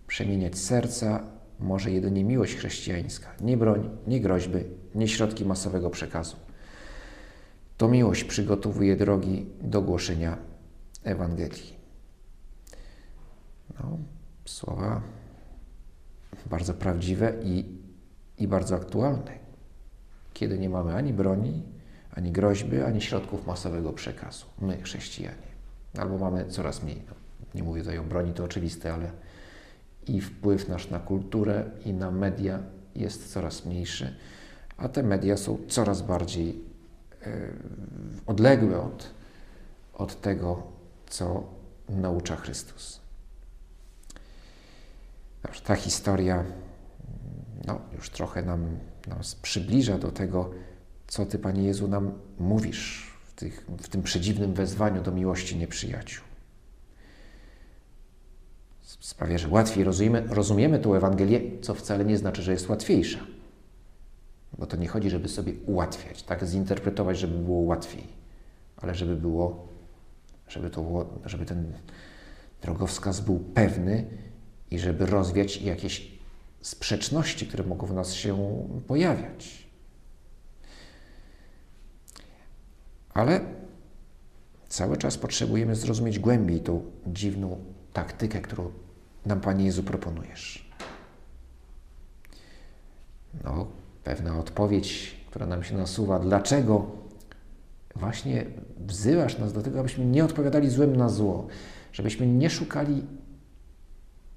Przemieniać 0.07 0.57
serca 0.57 1.23
może 1.59 1.91
jedynie 1.91 2.23
miłość 2.23 2.55
chrześcijańska, 2.55 3.29
nie 3.41 3.57
broń, 3.57 3.89
nie 4.07 4.21
groźby, 4.21 4.59
nie 4.95 5.07
środki 5.07 5.45
masowego 5.45 5.89
przekazu. 5.89 6.35
To 7.77 7.87
miłość 7.87 8.23
przygotowuje 8.23 8.95
drogi 8.95 9.45
do 9.61 9.81
głoszenia 9.81 10.37
Ewangelii. 11.03 11.73
No, 13.79 13.97
słowa 14.45 15.01
bardzo 16.45 16.73
prawdziwe 16.73 17.33
i, 17.43 17.65
i 18.37 18.47
bardzo 18.47 18.75
aktualne. 18.75 19.31
Kiedy 20.33 20.59
nie 20.59 20.69
mamy 20.69 20.95
ani 20.95 21.13
broni, 21.13 21.63
ani 22.11 22.31
groźby, 22.31 22.81
ani 22.81 23.01
środków 23.01 23.47
masowego 23.47 23.93
przekazu. 23.93 24.45
My, 24.61 24.81
chrześcijanie. 24.81 25.53
Albo 25.97 26.17
mamy 26.17 26.45
coraz 26.45 26.83
mniej. 26.83 27.01
No, 27.09 27.15
nie 27.55 27.63
mówię 27.63 27.81
tutaj 27.81 27.97
o 27.97 28.03
broni, 28.03 28.33
to 28.33 28.43
oczywiste, 28.43 28.93
ale 28.93 29.11
i 30.07 30.21
wpływ 30.21 30.69
nasz 30.69 30.89
na 30.89 30.99
kulturę 30.99 31.65
i 31.85 31.93
na 31.93 32.11
media 32.11 32.59
jest 32.95 33.33
coraz 33.33 33.65
mniejszy, 33.65 34.15
a 34.77 34.89
te 34.89 35.03
media 35.03 35.37
są 35.37 35.57
coraz 35.67 36.01
bardziej 36.01 36.61
e, 37.21 37.47
odległe 38.25 38.81
od, 38.81 39.13
od 39.93 40.21
tego, 40.21 40.63
co 41.07 41.43
naucza 41.89 42.35
Chrystus. 42.35 43.02
Ta 45.63 45.75
historia 45.75 46.43
no, 47.67 47.79
już 47.95 48.09
trochę 48.09 48.43
nam, 48.43 48.77
nas 49.07 49.35
przybliża 49.35 49.97
do 49.97 50.11
tego, 50.11 50.49
co 51.07 51.25
Ty, 51.25 51.39
Panie 51.39 51.63
Jezu, 51.63 51.87
nam 51.87 52.11
mówisz 52.39 53.13
w, 53.25 53.33
tych, 53.33 53.65
w 53.79 53.87
tym 53.87 54.03
przedziwnym 54.03 54.53
wezwaniu 54.53 55.01
do 55.01 55.11
miłości 55.11 55.57
nieprzyjaciół 55.57 56.23
sprawia, 58.99 59.37
że 59.37 59.47
łatwiej 59.47 59.83
rozumiemy, 59.83 60.23
rozumiemy 60.29 60.79
tę 60.79 60.89
Ewangelię, 60.89 61.41
co 61.61 61.73
wcale 61.73 62.05
nie 62.05 62.17
znaczy, 62.17 62.41
że 62.41 62.51
jest 62.51 62.69
łatwiejsza. 62.69 63.19
Bo 64.57 64.65
to 64.65 64.77
nie 64.77 64.87
chodzi, 64.87 65.09
żeby 65.09 65.29
sobie 65.29 65.53
ułatwiać, 65.65 66.23
tak 66.23 66.45
zinterpretować, 66.45 67.19
żeby 67.19 67.37
było 67.37 67.59
łatwiej, 67.59 68.07
ale 68.77 68.95
żeby 68.95 69.15
było, 69.15 69.67
żeby, 70.47 70.69
to 70.69 71.05
żeby 71.25 71.45
ten 71.45 71.73
drogowskaz 72.61 73.21
był 73.21 73.39
pewny 73.39 74.05
i 74.73 74.79
żeby 74.79 75.05
rozwiać 75.05 75.61
jakieś 75.61 76.11
sprzeczności, 76.61 77.47
które 77.47 77.63
mogą 77.63 77.87
w 77.87 77.93
nas 77.93 78.13
się 78.13 78.37
pojawiać. 78.87 79.67
Ale 83.13 83.41
cały 84.69 84.97
czas 84.97 85.17
potrzebujemy 85.17 85.75
zrozumieć 85.75 86.19
głębiej 86.19 86.59
tą 86.59 86.85
dziwną 87.07 87.57
taktykę, 87.93 88.41
którą 88.41 88.71
nam, 89.25 89.41
Panie 89.41 89.65
Jezu, 89.65 89.83
proponujesz. 89.83 90.69
no, 93.43 93.67
pewna 94.03 94.39
odpowiedź, 94.39 95.15
która 95.29 95.45
nam 95.45 95.63
się 95.63 95.77
nasuwa, 95.77 96.19
dlaczego 96.19 96.91
właśnie 97.95 98.45
wzywasz 98.77 99.37
nas 99.37 99.53
do 99.53 99.61
tego, 99.61 99.79
abyśmy 99.79 100.05
nie 100.05 100.25
odpowiadali 100.25 100.69
złem 100.69 100.95
na 100.95 101.09
zło, 101.09 101.47
żebyśmy 101.91 102.27
nie 102.27 102.49
szukali, 102.49 103.03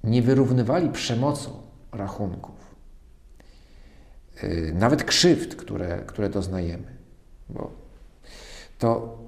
nie 0.06 0.22
wyrównywali 0.22 0.88
przemocą 0.90 1.62
rachunków, 1.92 2.74
yy, 4.42 4.72
nawet 4.74 5.04
krzywd, 5.04 5.56
które, 5.56 6.02
które 6.06 6.28
doznajemy. 6.28 6.96
Bo 7.48 7.72
to 8.78 9.18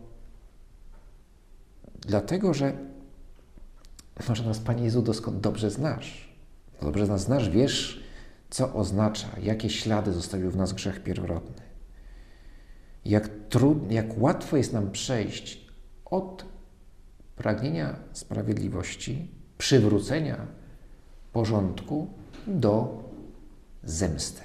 dlatego, 2.00 2.54
że 2.54 2.72
może 4.28 4.44
nas, 4.44 4.58
Panie 4.58 4.84
Jezu, 4.84 5.02
doskonale 5.02 5.42
dobrze 5.42 5.70
znasz. 5.70 6.28
Dobrze 6.82 7.06
nas 7.06 7.20
znasz, 7.20 7.50
wiesz, 7.50 8.04
co 8.50 8.74
oznacza, 8.74 9.28
jakie 9.42 9.70
ślady 9.70 10.12
zostawił 10.12 10.50
w 10.50 10.56
nas 10.56 10.72
grzech 10.72 11.02
pierworodny. 11.02 11.62
Jak, 13.04 13.28
trud, 13.48 13.92
jak 13.92 14.18
łatwo 14.22 14.56
jest 14.56 14.72
nam 14.72 14.90
przejść 14.90 15.68
od 16.04 16.44
pragnienia 17.36 17.96
sprawiedliwości, 18.12 19.30
przywrócenia 19.58 20.46
porządku 21.32 22.08
do 22.46 23.04
zemsty. 23.84 24.42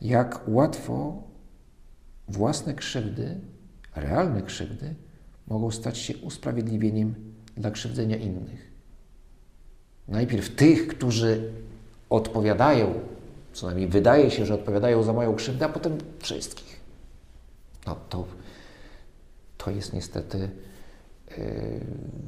Jak 0.00 0.40
łatwo 0.48 1.22
własne 2.28 2.74
krzywdy, 2.74 3.40
realne 3.94 4.42
krzywdy, 4.42 4.94
mogą 5.46 5.70
stać 5.70 5.98
się 5.98 6.16
usprawiedliwieniem 6.16 7.14
dla 7.56 7.70
krzywdzenia 7.70 8.16
innych. 8.16 8.70
Najpierw 10.08 10.54
tych, 10.56 10.88
którzy 10.88 11.52
odpowiadają, 12.10 12.94
co 13.52 13.66
najmniej 13.66 13.88
wydaje 13.88 14.30
się, 14.30 14.46
że 14.46 14.54
odpowiadają 14.54 15.02
za 15.02 15.12
moją 15.12 15.34
krzywdę, 15.34 15.66
a 15.66 15.68
potem 15.68 15.98
wszystkich. 16.18 16.80
No 17.86 17.96
to, 18.08 18.26
to 19.58 19.70
jest 19.70 19.92
niestety 19.92 20.50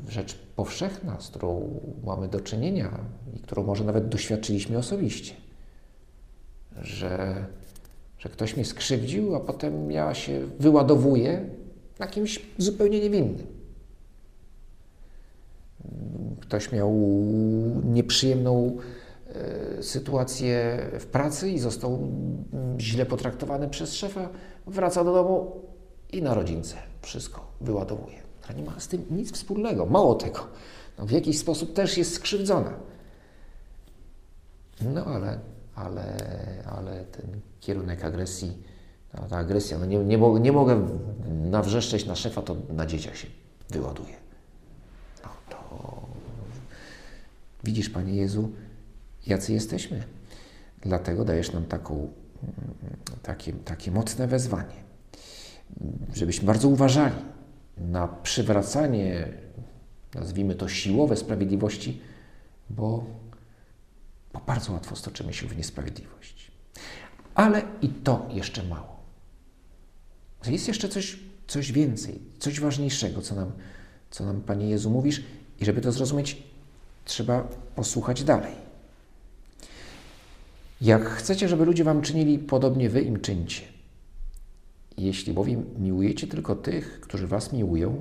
rzecz 0.09 0.39
powszechna, 0.57 1.21
z 1.21 1.29
którą 1.29 1.81
mamy 2.05 2.29
do 2.29 2.41
czynienia 2.41 2.99
i 3.37 3.39
którą 3.39 3.63
może 3.63 3.85
nawet 3.85 4.09
doświadczyliśmy 4.09 4.79
osobiście. 4.79 5.35
Że, 6.81 7.47
że 8.19 8.29
ktoś 8.29 8.57
mnie 8.57 8.65
skrzywdził, 8.65 9.35
a 9.35 9.41
potem 9.41 9.91
ja 9.91 10.15
się 10.15 10.41
wyładowuję 10.59 11.51
na 11.99 12.07
kimś 12.07 12.47
zupełnie 12.59 13.01
niewinnym. 13.01 13.47
Ktoś 16.41 16.73
miał 16.73 16.93
nieprzyjemną 17.85 18.77
e, 19.29 19.83
sytuację 19.83 20.79
w 21.01 21.07
pracy 21.07 21.51
i 21.51 21.59
został 21.59 21.95
mm, 21.95 22.81
źle 22.81 23.07
potraktowany 23.07 23.69
przez 23.69 23.95
szefa, 23.95 24.29
wraca 24.67 25.05
do 25.05 25.13
domu 25.13 25.61
i 26.13 26.23
na 26.23 26.35
rodzince 26.35 26.77
wszystko 27.03 27.53
wyładowuje. 27.61 28.32
A 28.49 28.53
nie 28.53 28.63
ma 28.63 28.81
z 28.81 28.89
tym 28.89 29.05
nic 29.11 29.33
wspólnego. 29.33 29.87
Mało 29.87 30.15
tego, 30.15 30.47
no 30.99 31.07
w 31.07 31.11
jakiś 31.11 31.39
sposób 31.39 31.73
też 31.73 31.99
jest 31.99 32.15
skrzywdzona. 32.15 32.73
No 34.81 35.05
ale, 35.05 35.39
ale, 35.75 36.17
ale 36.77 37.05
ten 37.05 37.41
kierunek 37.61 38.05
agresji, 38.05 38.63
ta, 39.13 39.23
ta 39.23 39.37
agresja, 39.37 39.79
no 39.79 39.87
nie, 39.87 39.99
nie, 39.99 40.19
nie 40.41 40.53
mogę 40.53 40.89
nawrzeszczeć 41.51 42.07
na 42.07 42.17
szefa, 42.17 42.43
to 42.43 42.57
na 42.69 42.87
dzieciach 42.87 43.17
się 43.17 43.27
wyładuje. 43.71 44.15
No 45.25 45.31
to 45.51 45.57
widzisz, 47.65 47.91
Panie 47.91 48.17
Jezu, 48.17 48.51
jacy 49.27 49.53
jesteśmy. 49.53 50.05
Dlatego 50.81 51.25
dajesz 51.25 51.53
nam 51.53 51.65
taką, 51.65 52.13
takie, 53.23 53.53
takie 53.53 53.91
mocne 53.91 54.27
wezwanie, 54.27 54.83
żebyśmy 56.15 56.47
bardzo 56.47 56.69
uważali 56.69 57.15
na 57.79 58.09
przywracanie, 58.09 59.29
nazwijmy 60.15 60.55
to 60.55 60.69
siłowe 60.69 61.17
sprawiedliwości, 61.17 62.01
bo, 62.71 63.05
bo 64.33 64.41
bardzo 64.47 64.73
łatwo 64.73 64.97
stoczymy 64.97 65.35
się 65.35 65.47
w 65.47 65.57
niesprawiedliwość. 65.57 66.53
Ale 67.35 67.63
i 67.83 67.89
to 67.89 68.29
jeszcze 68.31 68.63
mało. 68.63 69.03
Jest 70.47 70.69
jeszcze 70.69 70.89
coś 70.89 71.19
coś 71.47 71.73
więcej, 71.73 72.19
coś 72.39 72.61
ważniejszego, 72.61 73.23
co 73.23 73.35
nam, 73.35 73.53
co 74.11 74.25
nam 74.25 74.41
Panie 74.41 74.69
Jezu 74.69 74.91
mówisz, 74.91 75.23
i 75.61 75.65
żeby 75.65 75.81
to 75.81 75.93
zrozumieć, 75.93 76.43
trzeba 77.05 77.49
posłuchać 77.77 78.25
dalej. 78.25 78.53
Jak 80.81 81.05
chcecie, 81.05 81.49
żeby 81.49 81.65
ludzie 81.65 81.85
wam 81.85 82.03
czynili, 82.03 82.39
podobnie 82.39 82.91
wy 82.91 83.03
im 83.03 83.21
czyńcie. 83.21 83.63
Jeśli 84.99 85.33
bowiem 85.33 85.65
miłujecie 85.79 86.27
tylko 86.27 86.55
tych, 86.55 87.01
którzy 87.01 87.27
was 87.27 87.53
miłują, 87.53 88.01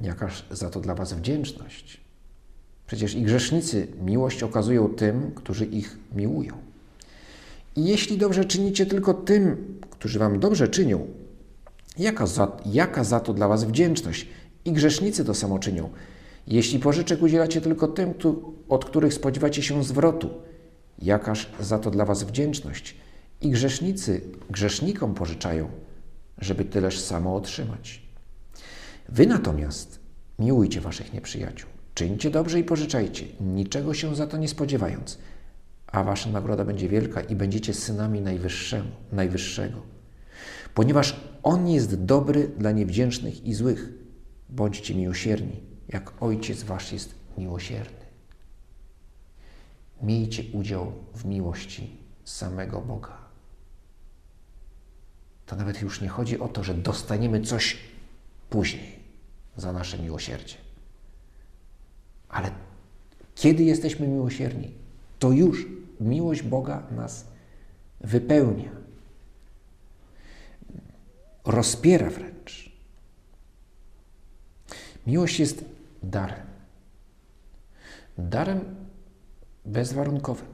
jakaż 0.00 0.46
za 0.50 0.70
to 0.70 0.80
dla 0.80 0.94
was 0.94 1.12
wdzięczność? 1.12 2.00
Przecież 2.86 3.14
i 3.14 3.22
grzesznicy 3.22 3.86
miłość 4.04 4.42
okazują 4.42 4.88
tym, 4.88 5.32
którzy 5.34 5.64
ich 5.64 5.98
miłują. 6.14 6.52
I 7.76 7.84
jeśli 7.84 8.18
dobrze 8.18 8.44
czynicie 8.44 8.86
tylko 8.86 9.14
tym, 9.14 9.56
którzy 9.90 10.18
wam 10.18 10.40
dobrze 10.40 10.68
czynią, 10.68 11.06
Jaka 11.98 12.26
za, 12.26 12.52
jaka 12.66 13.04
za 13.04 13.20
to 13.20 13.34
dla 13.34 13.48
was 13.48 13.64
wdzięczność? 13.64 14.28
I 14.64 14.72
grzesznicy 14.72 15.24
to 15.24 15.34
samo 15.34 15.58
czynią. 15.58 15.90
Jeśli 16.46 16.78
pożyczek 16.78 17.22
udzielacie 17.22 17.60
tylko 17.60 17.88
tym, 17.88 18.14
od 18.68 18.84
których 18.84 19.14
spodziewacie 19.14 19.62
się 19.62 19.84
zwrotu, 19.84 20.30
jakaż 21.02 21.50
za 21.60 21.78
to 21.78 21.90
dla 21.90 22.04
was 22.04 22.24
wdzięczność? 22.24 22.96
I 23.40 23.50
grzesznicy 23.50 24.20
grzesznikom 24.50 25.14
pożyczają, 25.14 25.68
żeby 26.38 26.64
tyleż 26.64 27.00
samo 27.00 27.36
otrzymać. 27.36 28.02
Wy 29.08 29.26
natomiast 29.26 30.00
miłujcie 30.38 30.80
waszych 30.80 31.12
nieprzyjaciół, 31.12 31.70
czyńcie 31.94 32.30
dobrze 32.30 32.60
i 32.60 32.64
pożyczajcie, 32.64 33.26
niczego 33.40 33.94
się 33.94 34.16
za 34.16 34.26
to 34.26 34.36
nie 34.36 34.48
spodziewając, 34.48 35.18
a 35.86 36.04
wasza 36.04 36.30
nagroda 36.30 36.64
będzie 36.64 36.88
wielka 36.88 37.20
i 37.20 37.36
będziecie 37.36 37.74
synami 37.74 38.20
Najwyższemu, 38.20 38.90
Najwyższego 39.12 39.94
ponieważ 40.74 41.20
On 41.42 41.68
jest 41.68 42.04
dobry 42.04 42.48
dla 42.58 42.72
niewdzięcznych 42.72 43.44
i 43.44 43.54
złych. 43.54 43.92
Bądźcie 44.48 44.94
miłosierni, 44.94 45.60
jak 45.88 46.22
Ojciec 46.22 46.62
Wasz 46.62 46.92
jest 46.92 47.14
miłosierny. 47.38 48.04
Miejcie 50.02 50.42
udział 50.52 50.92
w 51.14 51.24
miłości 51.24 51.96
samego 52.24 52.80
Boga. 52.80 53.23
To 55.46 55.56
nawet 55.56 55.82
już 55.82 56.00
nie 56.00 56.08
chodzi 56.08 56.38
o 56.38 56.48
to, 56.48 56.64
że 56.64 56.74
dostaniemy 56.74 57.40
coś 57.40 57.76
później 58.50 58.98
za 59.56 59.72
nasze 59.72 59.98
miłosierdzie. 59.98 60.56
Ale 62.28 62.50
kiedy 63.34 63.62
jesteśmy 63.62 64.08
miłosierni, 64.08 64.70
to 65.18 65.32
już 65.32 65.66
miłość 66.00 66.42
Boga 66.42 66.82
nas 66.90 67.24
wypełnia 68.00 68.84
rozpiera 71.44 72.10
wręcz. 72.10 72.72
Miłość 75.06 75.40
jest 75.40 75.64
darem. 76.02 76.46
Darem 78.18 78.86
bezwarunkowym, 79.64 80.46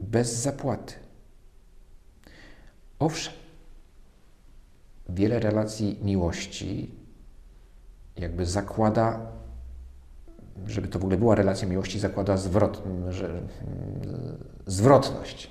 bez 0.00 0.32
zapłaty. 0.32 0.94
Owszem, 2.98 3.34
wiele 5.14 5.40
relacji 5.40 5.98
miłości 6.02 6.90
jakby 8.16 8.46
zakłada, 8.46 9.20
żeby 10.66 10.88
to 10.88 10.98
w 10.98 11.02
ogóle 11.02 11.18
była 11.18 11.34
relacja 11.34 11.68
miłości, 11.68 11.98
zakłada 11.98 12.36
zwrot, 12.36 12.82
że, 13.10 13.40
zwrotność. 14.66 15.50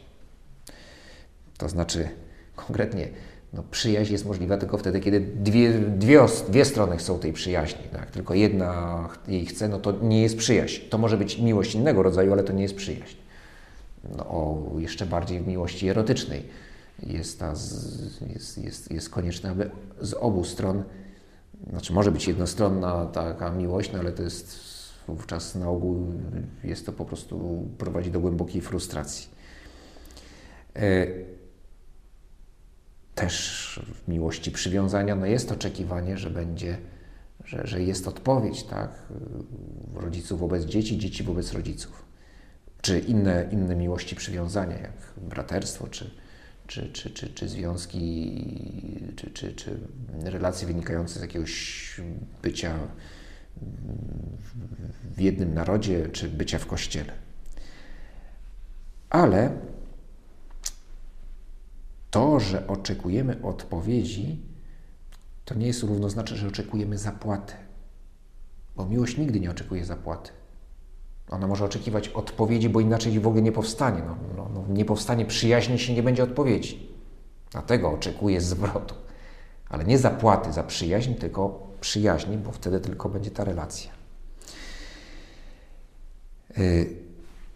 To 1.58 1.70
znaczy, 1.70 2.10
konkretnie, 2.56 3.10
no, 3.54 3.64
przyjaźń 3.72 4.12
jest 4.12 4.26
możliwa 4.26 4.58
tylko 4.58 4.78
wtedy, 4.78 5.00
kiedy 5.00 5.20
dwie, 5.20 5.74
dwie, 5.74 6.26
dwie 6.50 6.66
strony 6.66 6.98
chcą 6.98 7.20
tej 7.20 7.34
przyjaźni. 7.34 7.84
Tak? 7.92 8.12
Tylko 8.12 8.34
jedna 8.34 9.10
jej 9.28 9.46
chce, 9.46 9.68
no 9.68 9.80
to 9.80 9.92
nie 9.92 10.22
jest 10.22 10.38
przyjaźń. 10.38 10.82
To 10.90 10.98
może 10.98 11.18
być 11.18 11.40
miłość 11.40 11.76
innego 11.76 12.04
rodzaju, 12.04 12.34
ale 12.34 12.44
to 12.44 12.54
nie 12.54 12.64
jest 12.64 12.76
przyjaźń. 12.76 13.18
No, 14.18 14.26
o, 14.26 14.66
jeszcze 14.78 15.06
bardziej 15.06 15.40
w 15.40 15.48
miłości 15.48 15.88
erotycznej 15.88 16.44
jest, 17.04 17.40
ta 17.40 17.56
z, 17.56 18.22
jest, 18.22 18.58
jest, 18.58 18.92
jest 18.92 19.10
konieczne, 19.10 19.50
aby 19.50 19.72
z 20.02 20.14
obu 20.14 20.44
stron, 20.44 20.84
znaczy 21.70 21.94
może 21.94 22.12
być 22.12 22.28
jednostronna 22.28 23.06
taka 23.06 23.52
miłość, 23.52 23.92
no 23.94 24.00
ale 24.00 24.12
to 24.12 24.24
jest 24.24 24.72
wówczas 25.08 25.56
na 25.56 25.70
ogół 25.70 26.14
jest 26.64 26.86
to 26.86 26.92
po 26.92 27.06
prostu 27.06 27.68
prowadzi 27.78 28.12
do 28.12 28.20
głębokiej 28.20 28.62
frustracji. 28.62 29.28
E, 30.76 31.08
też 33.16 33.80
w 33.94 34.08
miłości 34.08 34.52
przywiązania, 34.52 35.16
no 35.16 35.26
jest 35.26 35.52
oczekiwanie, 35.52 36.18
że 36.18 36.30
będzie, 36.30 36.78
że, 37.46 37.68
że 37.68 37.82
jest 37.82 38.08
odpowiedź, 38.08 38.64
tak? 38.64 38.92
Rodziców 39.94 40.40
wobec 40.40 40.66
dzieci, 40.66 40.98
dzieci 40.98 41.24
wobec 41.24 41.54
rodziców. 41.54 42.06
czy 42.82 43.00
inne, 43.00 43.50
inne 43.52 43.76
miłości 43.76 44.16
przywiązania, 44.16 44.80
jak 44.80 44.94
braterstwo, 45.18 45.88
czy, 45.88 46.12
czy, 46.72 46.90
czy, 46.90 47.10
czy, 47.10 47.30
czy 47.30 47.50
związki, 47.50 48.36
czy, 49.16 49.32
czy, 49.32 49.54
czy 49.54 49.80
relacje 50.24 50.68
wynikające 50.68 51.20
z 51.20 51.22
jakiegoś 51.22 52.02
bycia 52.42 52.80
w 55.16 55.22
jednym 55.22 55.54
narodzie, 55.54 56.10
czy 56.10 56.30
bycia 56.30 56.60
w 56.60 56.66
kościele. 56.66 57.14
Ale 59.10 59.58
to, 62.12 62.40
że 62.40 62.68
oczekujemy 62.68 63.42
odpowiedzi, 63.42 64.42
to 65.46 65.56
nie 65.56 65.68
jest 65.68 65.84
równoznaczne, 65.84 66.38
że 66.38 66.48
oczekujemy 66.48 66.98
zapłaty. 66.98 67.54
Bo 68.76 68.86
miłość 68.86 69.18
nigdy 69.18 69.40
nie 69.40 69.52
oczekuje 69.52 69.86
zapłaty. 69.86 70.32
Ona 71.32 71.48
może 71.48 71.66
oczekiwać 71.66 72.10
odpowiedzi, 72.10 72.70
bo 72.70 72.80
inaczej 72.80 73.20
w 73.20 73.28
ogóle 73.28 73.42
nie 73.42 73.52
powstanie. 73.52 74.02
No, 74.08 74.16
no, 74.38 74.50
no, 74.54 74.74
nie 74.74 74.86
powstanie 74.86 75.26
przyjaźni, 75.26 75.74
jeśli 75.74 75.96
nie 75.96 76.04
będzie 76.04 76.24
odpowiedzi. 76.24 76.90
Dlatego 77.52 77.92
oczekuje 77.92 78.42
zwrotu. 78.42 78.96
Ale 79.70 79.86
nie 79.86 79.98
zapłaty 79.98 80.54
za 80.54 80.64
przyjaźń, 80.64 81.14
tylko 81.14 81.68
przyjaźni, 81.82 82.38
bo 82.38 82.52
wtedy 82.52 82.80
tylko 82.80 83.10
będzie 83.10 83.32
ta 83.32 83.44
relacja. 83.44 83.92
Y, 86.58 86.96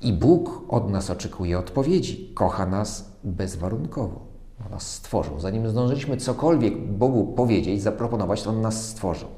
I 0.02 0.14
Bóg 0.14 0.62
od 0.70 0.90
nas 0.90 1.10
oczekuje 1.10 1.60
odpowiedzi. 1.60 2.32
Kocha 2.34 2.66
nas 2.66 3.12
bezwarunkowo. 3.24 4.26
On 4.66 4.72
nas 4.72 4.92
stworzył. 4.92 5.40
Zanim 5.40 5.70
zdążyliśmy 5.70 6.18
cokolwiek 6.18 6.78
Bogu 6.88 7.34
powiedzieć, 7.34 7.82
zaproponować, 7.82 8.44
to 8.44 8.50
On 8.50 8.62
nas 8.62 8.90
stworzył. 8.90 9.30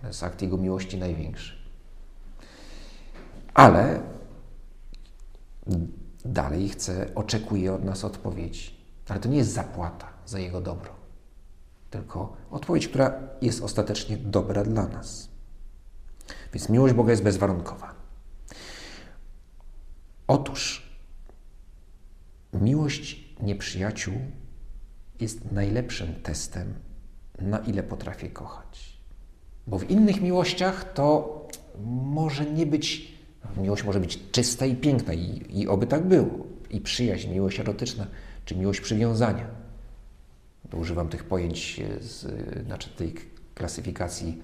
To 0.00 0.06
jest 0.06 0.22
akt 0.22 0.42
Jego 0.42 0.56
miłości 0.56 0.98
największy. 0.98 1.61
Ale 3.54 4.00
dalej 6.24 6.68
chce, 6.68 7.14
oczekuje 7.14 7.72
od 7.74 7.84
nas 7.84 8.04
odpowiedzi. 8.04 8.82
Ale 9.08 9.20
to 9.20 9.28
nie 9.28 9.36
jest 9.36 9.52
zapłata 9.52 10.08
za 10.26 10.38
Jego 10.38 10.60
dobro, 10.60 10.90
tylko 11.90 12.36
odpowiedź, 12.50 12.88
która 12.88 13.20
jest 13.42 13.62
ostatecznie 13.62 14.16
dobra 14.16 14.64
dla 14.64 14.86
nas. 14.86 15.28
Więc 16.52 16.68
miłość 16.68 16.94
Boga 16.94 17.10
jest 17.10 17.22
bezwarunkowa. 17.22 17.94
Otóż 20.26 20.92
miłość 22.52 23.34
nieprzyjaciół 23.40 24.14
jest 25.20 25.52
najlepszym 25.52 26.14
testem, 26.22 26.74
na 27.38 27.58
ile 27.58 27.82
potrafię 27.82 28.30
kochać. 28.30 28.98
Bo 29.66 29.78
w 29.78 29.90
innych 29.90 30.20
miłościach 30.20 30.92
to 30.92 31.38
może 31.84 32.44
nie 32.44 32.66
być, 32.66 33.11
miłość 33.56 33.84
może 33.84 34.00
być 34.00 34.30
czysta 34.30 34.66
i 34.66 34.76
piękna, 34.76 35.14
i, 35.14 35.60
i 35.60 35.68
oby 35.68 35.86
tak 35.86 36.04
było. 36.04 36.46
I 36.70 36.80
przyjaźń, 36.80 37.30
miłość 37.30 37.60
erotyczna, 37.60 38.06
czy 38.44 38.56
miłość 38.56 38.80
przywiązania. 38.80 39.46
To 40.70 40.76
używam 40.76 41.08
tych 41.08 41.24
pojęć 41.24 41.80
z 42.00 42.26
znaczy 42.66 42.90
tej 42.90 43.14
klasyfikacji 43.54 44.42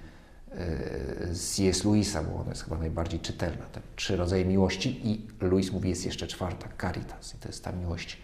e, 0.50 1.34
C.S. 1.34 1.84
Lewisa, 1.84 2.22
bo 2.22 2.40
ona 2.40 2.50
jest 2.50 2.64
chyba 2.64 2.78
najbardziej 2.78 3.20
czytelna. 3.20 3.64
Te 3.72 3.80
trzy 3.96 4.16
rodzaje 4.16 4.44
miłości 4.44 5.08
i 5.08 5.26
Lewis 5.40 5.72
mówi, 5.72 5.88
jest 5.88 6.06
jeszcze 6.06 6.26
czwarta, 6.26 6.68
caritas. 6.80 7.34
I 7.34 7.38
to 7.38 7.48
jest 7.48 7.64
ta 7.64 7.72
miłość 7.72 8.18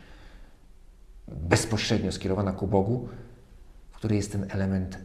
bezpośrednio 1.29 2.13
skierowana 2.13 2.53
ku 2.53 2.67
Bogu, 2.67 3.09
w 3.91 3.97
której 3.97 4.17
jest 4.17 4.33
ten 4.33 4.47
element 4.51 4.99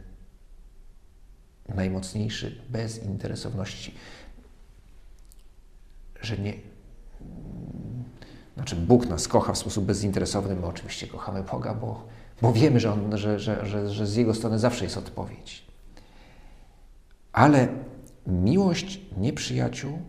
najmocniejszy, 1.75 2.62
bezinteresowności. 2.69 3.95
Że 6.21 6.38
nie. 6.38 6.53
Znaczy, 8.55 8.75
Bóg 8.75 9.08
nas 9.08 9.27
kocha 9.27 9.53
w 9.53 9.58
sposób 9.58 9.86
bezinteresowny, 9.86 10.55
my 10.55 10.65
oczywiście 10.65 11.08
kochamy 11.08 11.43
Boga, 11.43 11.73
bo, 11.73 12.08
bo 12.41 12.53
wiemy, 12.53 12.79
że, 12.79 12.93
on, 12.93 13.17
że, 13.17 13.39
że, 13.39 13.65
że, 13.65 13.89
że 13.89 14.08
z 14.08 14.15
Jego 14.15 14.34
strony 14.34 14.60
zawsze 14.60 14.84
jest 14.84 14.97
odpowiedź. 14.97 15.65
Ale 17.32 17.67
miłość 18.27 19.01
nieprzyjaciół 19.17 19.99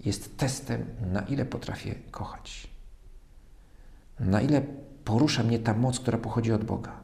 jest 0.00 0.36
testem, 0.36 0.86
na 1.12 1.20
ile 1.20 1.44
potrafię 1.44 1.94
kochać. 2.10 2.70
Na 4.20 4.40
ile 4.40 4.62
porusza 5.04 5.42
mnie 5.42 5.58
ta 5.58 5.74
moc, 5.74 6.00
która 6.00 6.18
pochodzi 6.18 6.52
od 6.52 6.64
Boga. 6.64 7.00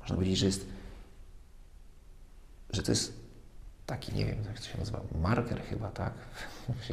Można 0.00 0.16
powiedzieć, 0.16 0.38
że 0.38 0.46
jest, 0.46 0.66
że 2.70 2.82
to 2.82 2.92
jest 2.92 3.20
taki, 3.86 4.14
nie 4.14 4.26
wiem, 4.26 4.36
jak 4.44 4.60
to 4.60 4.66
się 4.66 4.78
nazywa, 4.78 5.00
marker 5.22 5.62
chyba, 5.62 5.88
tak? 5.88 6.12
W, 6.68 6.88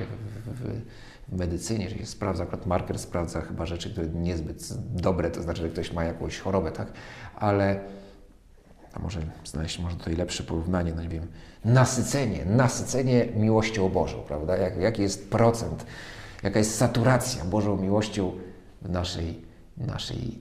w, 0.45 0.81
w 1.29 1.37
medycynie, 1.37 1.89
że 1.89 1.97
się 1.97 2.05
sprawdza, 2.05 2.43
akurat 2.43 2.65
marker 2.65 2.99
sprawdza 2.99 3.41
chyba 3.41 3.65
rzeczy, 3.65 3.91
które 3.91 4.07
niezbyt 4.07 4.73
dobre, 5.01 5.31
to 5.31 5.41
znaczy, 5.41 5.61
że 5.61 5.69
ktoś 5.69 5.93
ma 5.93 6.03
jakąś 6.03 6.39
chorobę, 6.39 6.71
tak? 6.71 6.91
Ale 7.35 7.79
a 8.93 8.99
może 8.99 9.19
znaleźć 9.45 9.79
może 9.79 9.95
tutaj 9.95 10.15
lepsze 10.15 10.43
porównanie, 10.43 10.93
no 10.95 11.01
nie 11.01 11.09
wiem, 11.09 11.27
nasycenie, 11.65 12.45
nasycenie 12.45 13.25
miłością 13.35 13.89
Bożą, 13.89 14.21
prawda? 14.21 14.57
Jak, 14.57 14.77
jaki 14.77 15.01
jest 15.01 15.29
procent, 15.29 15.85
jaka 16.43 16.59
jest 16.59 16.77
saturacja 16.77 17.45
Bożą 17.45 17.77
miłością 17.77 18.31
w 18.81 18.89
naszej 18.89 19.49
naszej, 19.79 20.39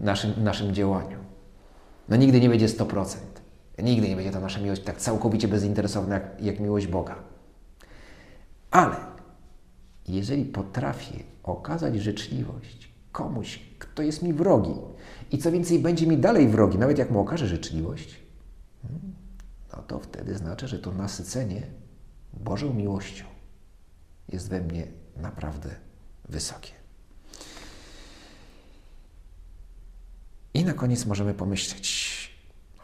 naszym, 0.00 0.44
naszym 0.44 0.74
działaniu. 0.74 1.18
No 2.08 2.16
nigdy 2.16 2.40
nie 2.40 2.48
będzie 2.48 2.66
100%. 2.66 3.16
Nigdy 3.82 4.08
nie 4.08 4.16
będzie 4.16 4.30
ta 4.30 4.40
nasza 4.40 4.60
miłość 4.60 4.82
tak 4.82 4.96
całkowicie 4.96 5.48
bezinteresowna 5.48 6.14
jak, 6.14 6.42
jak 6.42 6.60
miłość 6.60 6.86
Boga. 6.86 7.16
Ale 8.70 8.96
jeżeli 10.08 10.44
potrafię 10.44 11.24
okazać 11.42 11.96
życzliwość 11.96 12.92
komuś, 13.12 13.60
kto 13.78 14.02
jest 14.02 14.22
mi 14.22 14.32
wrogi 14.32 14.74
i 15.32 15.38
co 15.38 15.52
więcej 15.52 15.78
będzie 15.78 16.06
mi 16.06 16.18
dalej 16.18 16.48
wrogi, 16.48 16.78
nawet 16.78 16.98
jak 16.98 17.10
mu 17.10 17.20
okaże 17.20 17.46
życzliwość, 17.46 18.20
no 19.72 19.82
to 19.82 19.98
wtedy 19.98 20.34
znaczy, 20.34 20.68
że 20.68 20.78
to 20.78 20.92
nasycenie 20.92 21.62
Bożą 22.32 22.74
miłością 22.74 23.24
jest 24.28 24.48
we 24.48 24.60
mnie 24.60 24.86
naprawdę 25.16 25.70
wysokie. 26.28 26.72
I 30.54 30.64
na 30.64 30.72
koniec 30.72 31.06
możemy 31.06 31.34
pomyśleć 31.34 32.18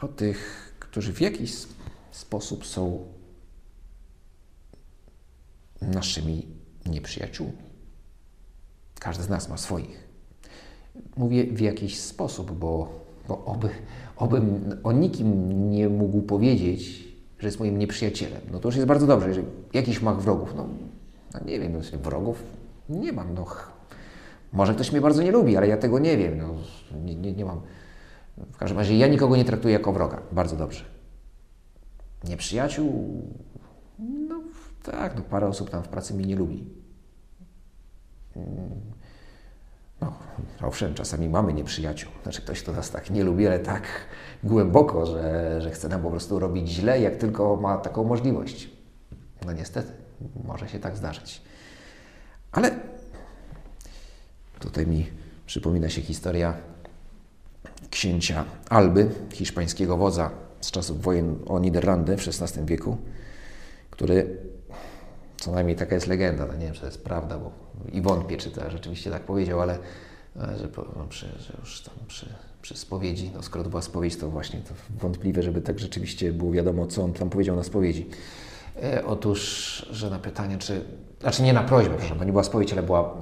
o 0.01 0.09
tych, 0.09 0.64
którzy 0.95 1.13
w 1.13 1.21
jakiś 1.21 1.53
sposób 2.11 2.67
są 2.67 3.05
naszymi 5.83 6.47
nieprzyjaciółmi. 6.87 7.63
Każdy 9.01 9.23
z 9.23 9.29
nas 9.29 9.49
ma 9.49 9.57
swoich. 9.57 10.09
Mówię 11.17 11.45
w 11.45 11.61
jakiś 11.61 12.01
sposób, 12.01 12.53
bo, 12.53 13.01
bo 13.29 13.45
oby, 13.45 13.69
obym 14.17 14.77
o 14.83 14.93
nikim 14.93 15.71
nie 15.71 15.89
mógł 15.89 16.23
powiedzieć, 16.23 17.09
że 17.39 17.49
jest 17.49 17.59
moim 17.59 17.79
nieprzyjacielem. 17.79 18.41
No 18.53 18.59
to 18.59 18.69
już 18.69 18.77
jest 18.77 18.89
bardzo 18.89 19.07
dobrze. 19.07 19.29
Jeżeli 19.29 19.47
jakiś 19.73 20.03
ma 20.03 20.15
wrogów, 20.15 20.55
no, 20.57 20.69
no 21.35 21.41
nie 21.47 21.61
wiem, 21.61 21.73
no, 21.73 21.99
wrogów 21.99 22.43
nie 22.89 23.13
mam. 23.13 23.35
No, 23.35 23.47
może 24.53 24.75
ktoś 24.75 24.93
mnie 24.93 25.01
bardzo 25.01 25.23
nie 25.23 25.33
lubi, 25.33 25.57
ale 25.57 25.69
ja 25.69 25.77
tego 25.77 25.99
nie 25.99 26.17
wiem. 26.17 26.39
No, 26.39 26.55
nie, 27.05 27.15
nie, 27.15 27.33
nie 27.33 27.45
mam. 27.45 27.61
W 28.39 28.57
każdym 28.57 28.79
razie 28.79 28.99
ja 28.99 29.07
nikogo 29.07 29.37
nie 29.37 29.45
traktuję 29.45 29.75
jako 29.75 29.93
wroga. 29.93 30.23
Bardzo 30.33 30.57
dobrze. 30.57 30.85
Nieprzyjaciół? 32.25 33.23
No 33.99 34.41
tak, 34.83 35.17
no 35.17 35.23
parę 35.23 35.47
osób 35.47 35.71
tam 35.71 35.83
w 35.83 35.89
pracy 35.89 36.15
mnie 36.15 36.25
nie 36.25 36.37
lubi. 36.37 36.65
No, 40.01 40.13
owszem, 40.63 40.95
czasami 40.95 41.29
mamy 41.29 41.53
nieprzyjaciół. 41.53 42.11
Znaczy 42.23 42.43
ktoś, 42.43 42.63
kto 42.63 42.73
nas 42.73 42.91
tak 42.91 43.11
nie 43.11 43.25
lubi, 43.25 43.47
ale 43.47 43.59
tak 43.59 43.83
głęboko, 44.45 45.07
że, 45.07 45.61
że 45.61 45.71
chce 45.71 45.89
nam 45.89 46.03
po 46.03 46.11
prostu 46.11 46.39
robić 46.39 46.69
źle, 46.69 47.01
jak 47.01 47.17
tylko 47.17 47.57
ma 47.57 47.77
taką 47.77 48.05
możliwość. 48.05 48.71
No 49.47 49.53
niestety, 49.53 49.93
może 50.45 50.69
się 50.69 50.79
tak 50.79 50.97
zdarzyć. 50.97 51.43
Ale 52.53 52.71
tutaj 54.59 54.87
mi 54.87 55.07
przypomina 55.47 55.89
się 55.89 56.03
historia 56.03 56.55
księcia 57.91 58.45
Alby, 58.69 59.11
hiszpańskiego 59.33 59.97
wodza 59.97 60.31
z 60.61 60.71
czasów 60.71 61.03
wojen 61.03 61.37
o 61.47 61.59
Niderlandy 61.59 62.17
w 62.17 62.29
XVI 62.29 62.65
wieku, 62.65 62.97
który, 63.91 64.37
co 65.37 65.53
najmniej 65.53 65.77
taka 65.77 65.95
jest 65.95 66.07
legenda, 66.07 66.47
no 66.47 66.53
nie 66.53 66.65
wiem, 66.65 66.75
czy 66.75 66.81
to 66.81 66.87
jest 66.87 67.05
prawda, 67.05 67.39
bo 67.39 67.51
i 67.93 68.03
wątpię, 68.03 68.37
czy 68.37 68.51
to 68.51 68.71
rzeczywiście 68.71 69.11
tak 69.11 69.23
powiedział, 69.23 69.61
ale 69.61 69.79
że, 70.37 70.69
no, 70.97 71.07
przy, 71.09 71.27
że 71.27 71.57
już 71.61 71.81
tam 71.81 71.95
przy, 72.07 72.27
przy 72.63 72.77
spowiedzi, 72.77 73.31
no 73.35 73.43
skoro 73.43 73.65
to 73.65 73.71
była 73.71 73.83
spowiedź, 73.83 74.17
to 74.17 74.31
właśnie 74.31 74.61
to 74.61 74.75
wątpliwe, 75.01 75.43
żeby 75.43 75.61
tak 75.61 75.79
rzeczywiście 75.79 76.33
było 76.33 76.53
wiadomo, 76.53 76.87
co 76.87 77.05
on 77.05 77.13
tam 77.13 77.31
powiedział 77.31 77.57
na 77.57 77.63
spowiedzi. 77.63 78.07
E, 78.83 79.05
otóż, 79.07 79.87
że 79.91 80.11
na 80.11 80.19
pytanie, 80.19 80.59
czy 80.59 80.85
znaczy 81.21 81.43
nie 81.43 81.53
na 81.53 81.63
prośbę, 81.63 81.95
proszę, 81.95 82.15
bo 82.15 82.25
nie 82.25 82.33
była 82.33 82.45
spowiedź, 82.45 82.73
ale 82.73 82.83
była, 82.83 83.15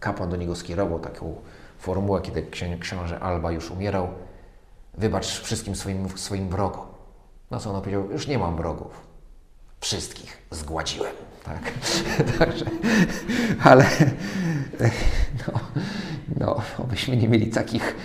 kapłan 0.00 0.30
do 0.30 0.36
niego 0.36 0.56
skierował 0.56 1.00
taką 1.00 1.40
formułę, 1.80 2.20
kiedy 2.20 2.42
książę 2.80 3.20
Alba 3.20 3.52
już 3.52 3.70
umierał. 3.70 4.08
Wybacz 4.94 5.26
wszystkim 5.26 5.76
swoim, 5.76 6.08
swoim 6.08 6.48
wrogom. 6.48 6.86
No 7.50 7.60
co 7.60 7.70
on 7.70 7.80
powiedział? 7.80 8.10
Już 8.10 8.26
nie 8.26 8.38
mam 8.38 8.56
wrogów. 8.56 9.10
wszystkich 9.80 10.38
zgładziłem. 10.50 11.12
Tak, 11.44 11.72
także, 12.38 12.64
ale 13.62 13.84
no, 15.48 15.60
no, 16.38 16.62
obyśmy 16.78 17.16
nie 17.16 17.28
mieli 17.28 17.46
takich, 17.46 17.96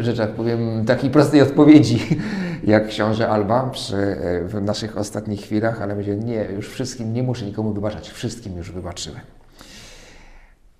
że 0.00 0.14
tak 0.14 0.30
powiem, 0.30 0.84
takiej 0.86 1.10
prostej 1.10 1.42
odpowiedzi 1.42 2.20
jak 2.64 2.88
książę 2.88 3.28
Alba 3.28 3.70
przy, 3.70 4.16
w 4.44 4.60
naszych 4.62 4.98
ostatnich 4.98 5.40
chwilach, 5.40 5.82
ale 5.82 5.94
będzie 5.94 6.16
nie, 6.16 6.44
już 6.44 6.68
wszystkim 6.68 7.12
nie 7.12 7.22
muszę 7.22 7.44
nikomu 7.44 7.72
wybaczać, 7.72 8.10
wszystkim 8.10 8.56
już 8.56 8.72
wybaczyłem. 8.72 9.20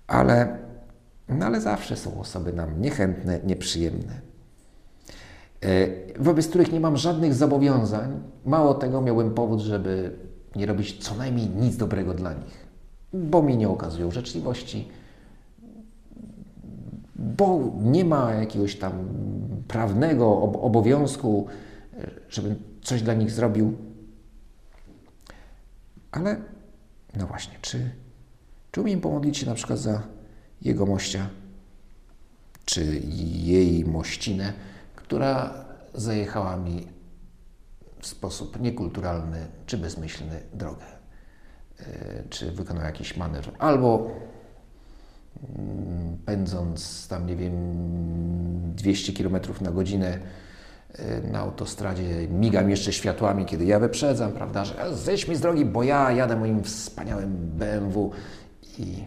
Ale, 0.07 0.57
no 1.31 1.45
ale 1.45 1.61
zawsze 1.61 1.97
są 1.97 2.19
osoby 2.19 2.53
nam 2.53 2.81
niechętne, 2.81 3.39
nieprzyjemne, 3.43 4.21
e, 5.61 5.87
wobec 6.19 6.47
których 6.47 6.71
nie 6.71 6.79
mam 6.79 6.97
żadnych 6.97 7.33
zobowiązań. 7.33 8.21
Mało 8.45 8.73
tego, 8.73 9.01
miałbym 9.01 9.33
powód, 9.33 9.59
żeby 9.59 10.15
nie 10.55 10.65
robić 10.65 11.03
co 11.03 11.15
najmniej 11.15 11.49
nic 11.49 11.77
dobrego 11.77 12.13
dla 12.13 12.33
nich, 12.33 12.67
bo 13.13 13.43
mi 13.43 13.57
nie 13.57 13.69
okazują 13.69 14.11
życzliwości, 14.11 14.87
bo 17.15 17.59
nie 17.81 18.05
ma 18.05 18.33
jakiegoś 18.33 18.75
tam 18.75 18.91
prawnego 19.67 20.41
obowiązku, 20.41 21.47
żebym 22.29 22.55
coś 22.81 23.01
dla 23.01 23.13
nich 23.13 23.31
zrobił. 23.31 23.77
Ale 26.11 26.37
no 27.15 27.27
właśnie, 27.27 27.53
czy, 27.61 27.91
czy 28.71 28.81
umiem 28.81 29.01
pomodlić 29.01 29.37
się 29.37 29.45
na 29.45 29.55
przykład 29.55 29.79
za 29.79 30.01
jego 30.61 30.85
mościa, 30.85 31.29
czy 32.65 33.01
jej 33.33 33.85
mościnę, 33.85 34.53
która 34.95 35.53
zajechała 35.93 36.57
mi 36.57 36.87
w 37.99 38.07
sposób 38.07 38.59
niekulturalny 38.59 39.47
czy 39.65 39.77
bezmyślny 39.77 40.39
drogę, 40.53 40.85
e, 41.79 41.83
czy 42.29 42.51
wykonał 42.51 42.83
jakiś 42.83 43.17
manewr, 43.17 43.51
albo 43.59 44.11
mm, 45.57 46.17
pędząc 46.25 47.07
tam, 47.07 47.27
nie 47.27 47.35
wiem, 47.35 47.53
200 48.75 49.13
km 49.13 49.37
na 49.61 49.71
godzinę 49.71 50.19
e, 50.93 51.21
na 51.21 51.39
autostradzie, 51.39 52.27
migam 52.27 52.69
jeszcze 52.69 52.93
światłami, 52.93 53.45
kiedy 53.45 53.65
ja 53.65 53.79
wyprzedzam, 53.79 54.31
prawda, 54.31 54.65
że 54.65 54.95
zejdź 54.95 55.27
mi 55.27 55.35
z 55.35 55.41
drogi, 55.41 55.65
bo 55.65 55.83
ja 55.83 56.11
jadę 56.11 56.35
moim 56.35 56.63
wspaniałym 56.63 57.35
BMW 57.35 58.11
i 58.77 59.03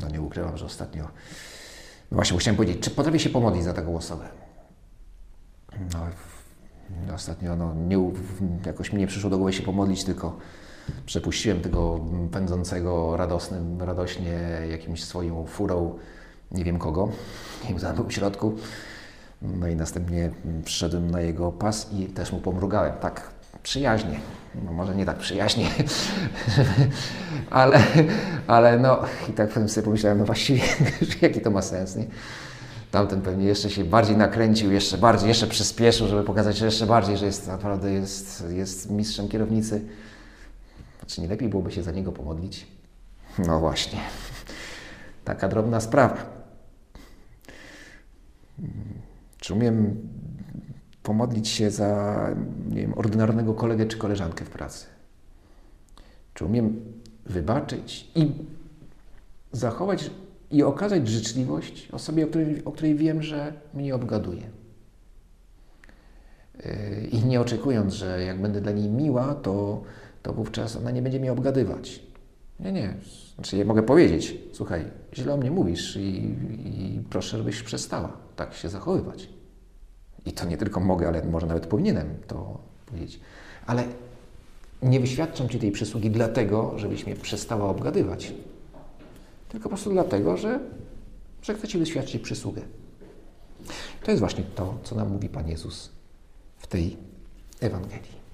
no 0.00 0.08
nie 0.08 0.20
ukrywam, 0.20 0.56
że 0.56 0.66
ostatnio 0.66 1.04
no 2.10 2.14
właśnie 2.14 2.38
chciałem 2.38 2.56
powiedzieć, 2.56 2.80
czy 2.80 2.90
potrafię 2.90 3.18
się 3.18 3.30
pomodlić 3.30 3.64
za 3.64 3.74
taką 3.74 3.96
osobę? 3.96 4.28
No, 5.92 6.06
Ostatnio 7.14 7.56
no, 7.56 7.74
nie, 7.74 8.10
jakoś 8.66 8.92
mi 8.92 8.98
nie 8.98 9.06
przyszło 9.06 9.30
do 9.30 9.36
głowy 9.38 9.52
się 9.52 9.62
pomodlić, 9.62 10.04
tylko 10.04 10.36
przepuściłem 11.06 11.60
tego 11.60 12.00
pędzącego 12.32 13.16
radosnym, 13.16 13.82
radośnie 13.82 14.40
jakimś 14.70 15.04
swoją 15.04 15.46
furą, 15.46 15.98
nie 16.50 16.64
wiem 16.64 16.78
kogo, 16.78 17.08
nie 17.68 17.74
wiem, 17.74 17.94
był 17.96 18.04
w 18.04 18.12
środku. 18.12 18.54
No 19.42 19.68
i 19.68 19.76
następnie 19.76 20.30
przyszedłem 20.64 21.10
na 21.10 21.20
jego 21.20 21.52
pas 21.52 21.92
i 21.92 22.06
też 22.06 22.32
mu 22.32 22.38
pomrugałem, 22.38 22.92
tak 23.00 23.33
przyjaźnie. 23.62 24.20
No 24.64 24.72
może 24.72 24.94
nie 24.94 25.06
tak 25.06 25.18
przyjaźnie, 25.18 25.70
ale, 27.50 27.82
ale 28.46 28.78
no 28.78 29.02
i 29.30 29.32
tak 29.32 29.48
potem 29.48 29.68
sobie 29.68 29.84
pomyślałem, 29.84 30.18
no 30.18 30.24
właściwie 30.24 30.62
jaki 31.22 31.40
to 31.40 31.50
ma 31.50 31.62
sens, 31.62 31.96
nie? 31.96 32.04
Tamten 32.90 33.22
pewnie 33.22 33.44
jeszcze 33.44 33.70
się 33.70 33.84
bardziej 33.84 34.16
nakręcił, 34.16 34.72
jeszcze 34.72 34.98
bardziej, 34.98 35.28
jeszcze 35.28 35.46
przyspieszył, 35.46 36.08
żeby 36.08 36.24
pokazać 36.24 36.60
jeszcze 36.60 36.86
bardziej, 36.86 37.16
że 37.16 37.26
jest 37.26 37.46
naprawdę 37.46 37.92
jest, 37.92 38.44
jest 38.50 38.90
mistrzem 38.90 39.28
kierownicy. 39.28 39.80
Czy 41.06 41.20
nie 41.20 41.28
lepiej 41.28 41.48
byłoby 41.48 41.72
się 41.72 41.82
za 41.82 41.90
niego 41.90 42.12
pomodlić? 42.12 42.66
No 43.38 43.60
właśnie. 43.60 43.98
Taka 45.24 45.48
drobna 45.48 45.80
sprawa. 45.80 46.16
Czy 49.38 49.54
umiem 49.54 49.96
pomodlić 51.04 51.48
się 51.48 51.70
za 51.70 52.28
nie 52.70 52.80
wiem, 52.80 52.94
ordynarnego 52.98 53.54
kolegę 53.54 53.86
czy 53.86 53.98
koleżankę 53.98 54.44
w 54.44 54.50
pracy? 54.50 54.86
Czy 56.34 56.44
umiem 56.44 56.80
wybaczyć 57.26 58.10
i 58.14 58.32
zachować 59.52 60.10
i 60.50 60.62
okazać 60.62 61.08
życzliwość 61.08 61.88
osobie, 61.92 62.24
o 62.24 62.28
której, 62.28 62.64
o 62.64 62.72
której 62.72 62.94
wiem, 62.94 63.22
że 63.22 63.52
mnie 63.74 63.94
obgaduje. 63.94 64.42
Yy, 66.64 67.08
I 67.12 67.24
nie 67.24 67.40
oczekując, 67.40 67.94
że 67.94 68.24
jak 68.24 68.40
będę 68.40 68.60
dla 68.60 68.72
niej 68.72 68.90
miła, 68.90 69.34
to, 69.34 69.82
to 70.22 70.32
wówczas 70.32 70.76
ona 70.76 70.90
nie 70.90 71.02
będzie 71.02 71.20
mnie 71.20 71.32
obgadywać. 71.32 72.02
Nie, 72.60 72.72
nie. 72.72 72.94
Znaczy, 73.34 73.64
mogę 73.64 73.82
powiedzieć, 73.82 74.38
słuchaj, 74.52 74.84
źle 75.14 75.34
o 75.34 75.36
mnie 75.36 75.50
mówisz 75.50 75.96
i, 75.96 76.36
i 76.64 77.02
proszę, 77.10 77.38
żebyś 77.38 77.62
przestała 77.62 78.16
tak 78.36 78.54
się 78.54 78.68
zachowywać. 78.68 79.28
I 80.26 80.32
to 80.32 80.44
nie 80.44 80.56
tylko 80.56 80.80
mogę, 80.80 81.08
ale 81.08 81.24
może 81.24 81.46
nawet 81.46 81.66
powinienem 81.66 82.14
to 82.26 82.58
powiedzieć. 82.86 83.20
Ale 83.66 83.84
nie 84.82 85.00
wyświadczam 85.00 85.48
Ci 85.48 85.58
tej 85.58 85.72
przysługi 85.72 86.10
dlatego, 86.10 86.72
żebyś 86.76 87.06
mnie 87.06 87.16
przestała 87.16 87.68
obgadywać 87.68 88.34
tylko 89.54 89.62
po 89.62 89.68
prostu 89.68 89.90
dlatego, 89.90 90.36
że, 90.36 90.60
że 91.42 91.54
chce 91.54 91.68
Ci 91.68 91.78
wyświadczyć 91.78 92.22
przysługę. 92.22 92.62
To 94.04 94.10
jest 94.10 94.20
właśnie 94.20 94.44
to, 94.44 94.78
co 94.84 94.94
nam 94.94 95.12
mówi 95.12 95.28
Pan 95.28 95.48
Jezus 95.48 95.90
w 96.58 96.66
tej 96.66 96.96
Ewangelii. 97.60 98.24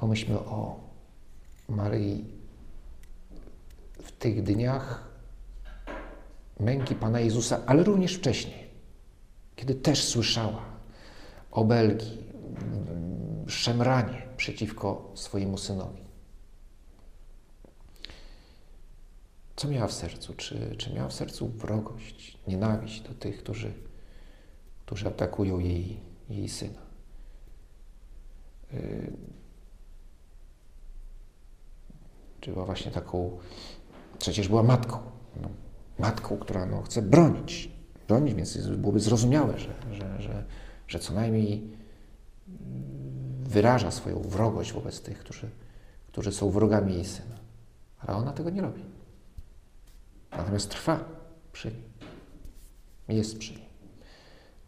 Pomyślmy 0.00 0.38
o 0.38 0.80
Maryi 1.68 2.24
w 4.02 4.12
tych 4.12 4.42
dniach 4.42 5.04
męki 6.60 6.94
Pana 6.94 7.20
Jezusa, 7.20 7.60
ale 7.66 7.82
również 7.82 8.14
wcześniej, 8.14 8.69
kiedy 9.60 9.74
też 9.74 10.04
słyszała 10.04 10.64
obelgi, 11.50 12.18
szemranie 13.46 14.22
przeciwko 14.36 15.12
swojemu 15.14 15.58
synowi. 15.58 16.02
Co 19.56 19.68
miała 19.68 19.86
w 19.86 19.92
sercu? 19.92 20.34
Czy, 20.34 20.76
czy 20.76 20.94
miała 20.94 21.08
w 21.08 21.12
sercu 21.12 21.48
wrogość, 21.48 22.38
nienawiść 22.46 23.00
do 23.00 23.14
tych, 23.14 23.38
którzy, 23.38 23.72
którzy 24.86 25.08
atakują 25.08 25.58
jej, 25.58 26.00
jej 26.28 26.48
syna? 26.48 26.80
Yy, 28.72 29.12
czy 32.40 32.52
była 32.52 32.64
właśnie 32.64 32.90
taką, 32.90 33.38
przecież 34.18 34.48
była 34.48 34.62
matką, 34.62 34.98
no, 35.42 35.48
matką, 35.98 36.38
która 36.38 36.66
no, 36.66 36.82
chce 36.82 37.02
bronić, 37.02 37.79
bronić, 38.10 38.34
więc 38.34 38.66
byłoby 38.66 39.00
zrozumiałe, 39.00 39.58
że, 39.58 39.74
że, 39.92 40.22
że, 40.22 40.44
że 40.88 40.98
co 40.98 41.14
najmniej 41.14 41.70
wyraża 43.40 43.90
swoją 43.90 44.22
wrogość 44.22 44.72
wobec 44.72 45.00
tych, 45.00 45.18
którzy, 45.18 45.50
którzy 46.06 46.32
są 46.32 46.50
wrogami 46.50 46.94
jej 46.94 47.04
syna. 47.04 47.36
Ale 47.98 48.16
ona 48.16 48.32
tego 48.32 48.50
nie 48.50 48.62
robi. 48.62 48.84
Natomiast 50.30 50.70
trwa 50.70 51.04
przy 51.52 51.68
nim. 51.68 51.82
Jest 53.08 53.38
przy 53.38 53.52
nim. 53.52 53.62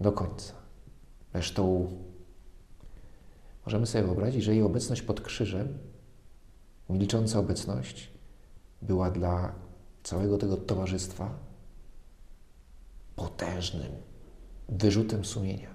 Do 0.00 0.12
końca. 0.12 0.52
Zresztą 1.32 1.90
możemy 3.66 3.86
sobie 3.86 4.04
wyobrazić, 4.04 4.44
że 4.44 4.54
jej 4.54 4.62
obecność 4.62 5.02
pod 5.02 5.20
krzyżem, 5.20 5.78
milcząca 6.88 7.38
obecność, 7.38 8.10
była 8.82 9.10
dla 9.10 9.52
całego 10.02 10.38
tego 10.38 10.56
towarzystwa 10.56 11.51
potężnym 13.16 13.92
wyrzutem 14.68 15.24
sumienia. 15.24 15.70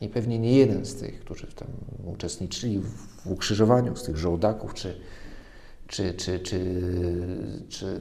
I 0.00 0.08
pewnie 0.08 0.38
nie 0.38 0.56
jeden 0.56 0.86
z 0.86 0.94
tych, 0.94 1.20
którzy 1.20 1.46
tam 1.46 1.68
uczestniczyli 2.04 2.78
w 2.78 3.26
ukrzyżowaniu, 3.26 3.96
z 3.96 4.02
tych 4.02 4.16
żołdaków 4.16 4.74
czy 4.74 5.00
czy, 5.92 6.14
czy, 6.14 6.40
czy, 6.40 6.60
czy 7.68 8.00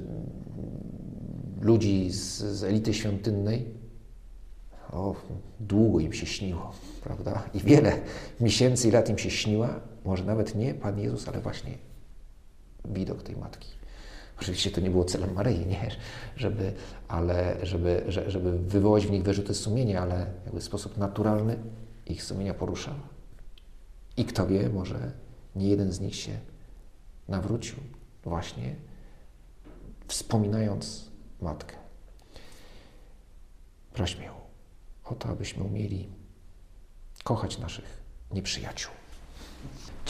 ludzi 1.62 2.12
z, 2.12 2.38
z 2.38 2.64
elity 2.64 2.94
świątynnej, 2.94 3.66
o, 4.92 5.16
długo 5.60 6.00
im 6.00 6.14
się 6.14 6.26
śniło, 6.26 6.74
prawda? 7.04 7.50
I 7.54 7.60
wiele 7.60 8.02
miesięcy 8.40 8.88
i 8.88 8.92
lat 8.92 9.10
im 9.10 9.18
się 9.18 9.30
śniła, 9.30 9.80
może 10.06 10.24
nawet 10.24 10.56
nie 10.56 10.74
Pan 10.74 11.00
Jezus, 11.00 11.28
ale 11.28 11.42
właśnie 11.42 11.78
widok 12.86 13.24
tej 13.24 13.36
matki. 13.36 13.70
Oczywiście 14.42 14.72
to 14.72 14.82
nie 14.82 14.90
było 14.90 15.06
celem 15.06 15.34
Maryi, 15.34 15.66
nie? 15.66 15.92
Żeby, 16.36 16.74
ale 17.08 17.58
żeby, 17.64 18.04
żeby 18.08 18.60
wywołać 18.60 19.08
w 19.08 19.12
nich 19.12 19.24
wyrzuty 19.24 19.54
sumienia, 19.54 20.02
ale 20.02 20.28
jakby 20.46 20.60
w 20.60 20.64
sposób 20.64 20.98
naturalny 20.98 21.58
ich 22.06 22.24
sumienia 22.24 22.54
poruszała. 22.54 23.10
I 24.18 24.26
kto 24.26 24.48
wie, 24.48 24.70
może 24.70 25.12
nie 25.56 25.68
jeden 25.68 25.92
z 25.92 26.00
nich 26.00 26.16
się 26.16 26.32
nawrócił, 27.28 27.78
właśnie 28.24 28.76
wspominając 30.08 31.12
matkę. 31.42 31.76
Prośmy 33.94 34.24
ją 34.24 34.34
o 35.06 35.16
to, 35.16 35.30
abyśmy 35.30 35.64
umieli 35.64 36.10
kochać 37.24 37.58
naszych 37.58 38.02
nieprzyjaciół. 38.32 38.92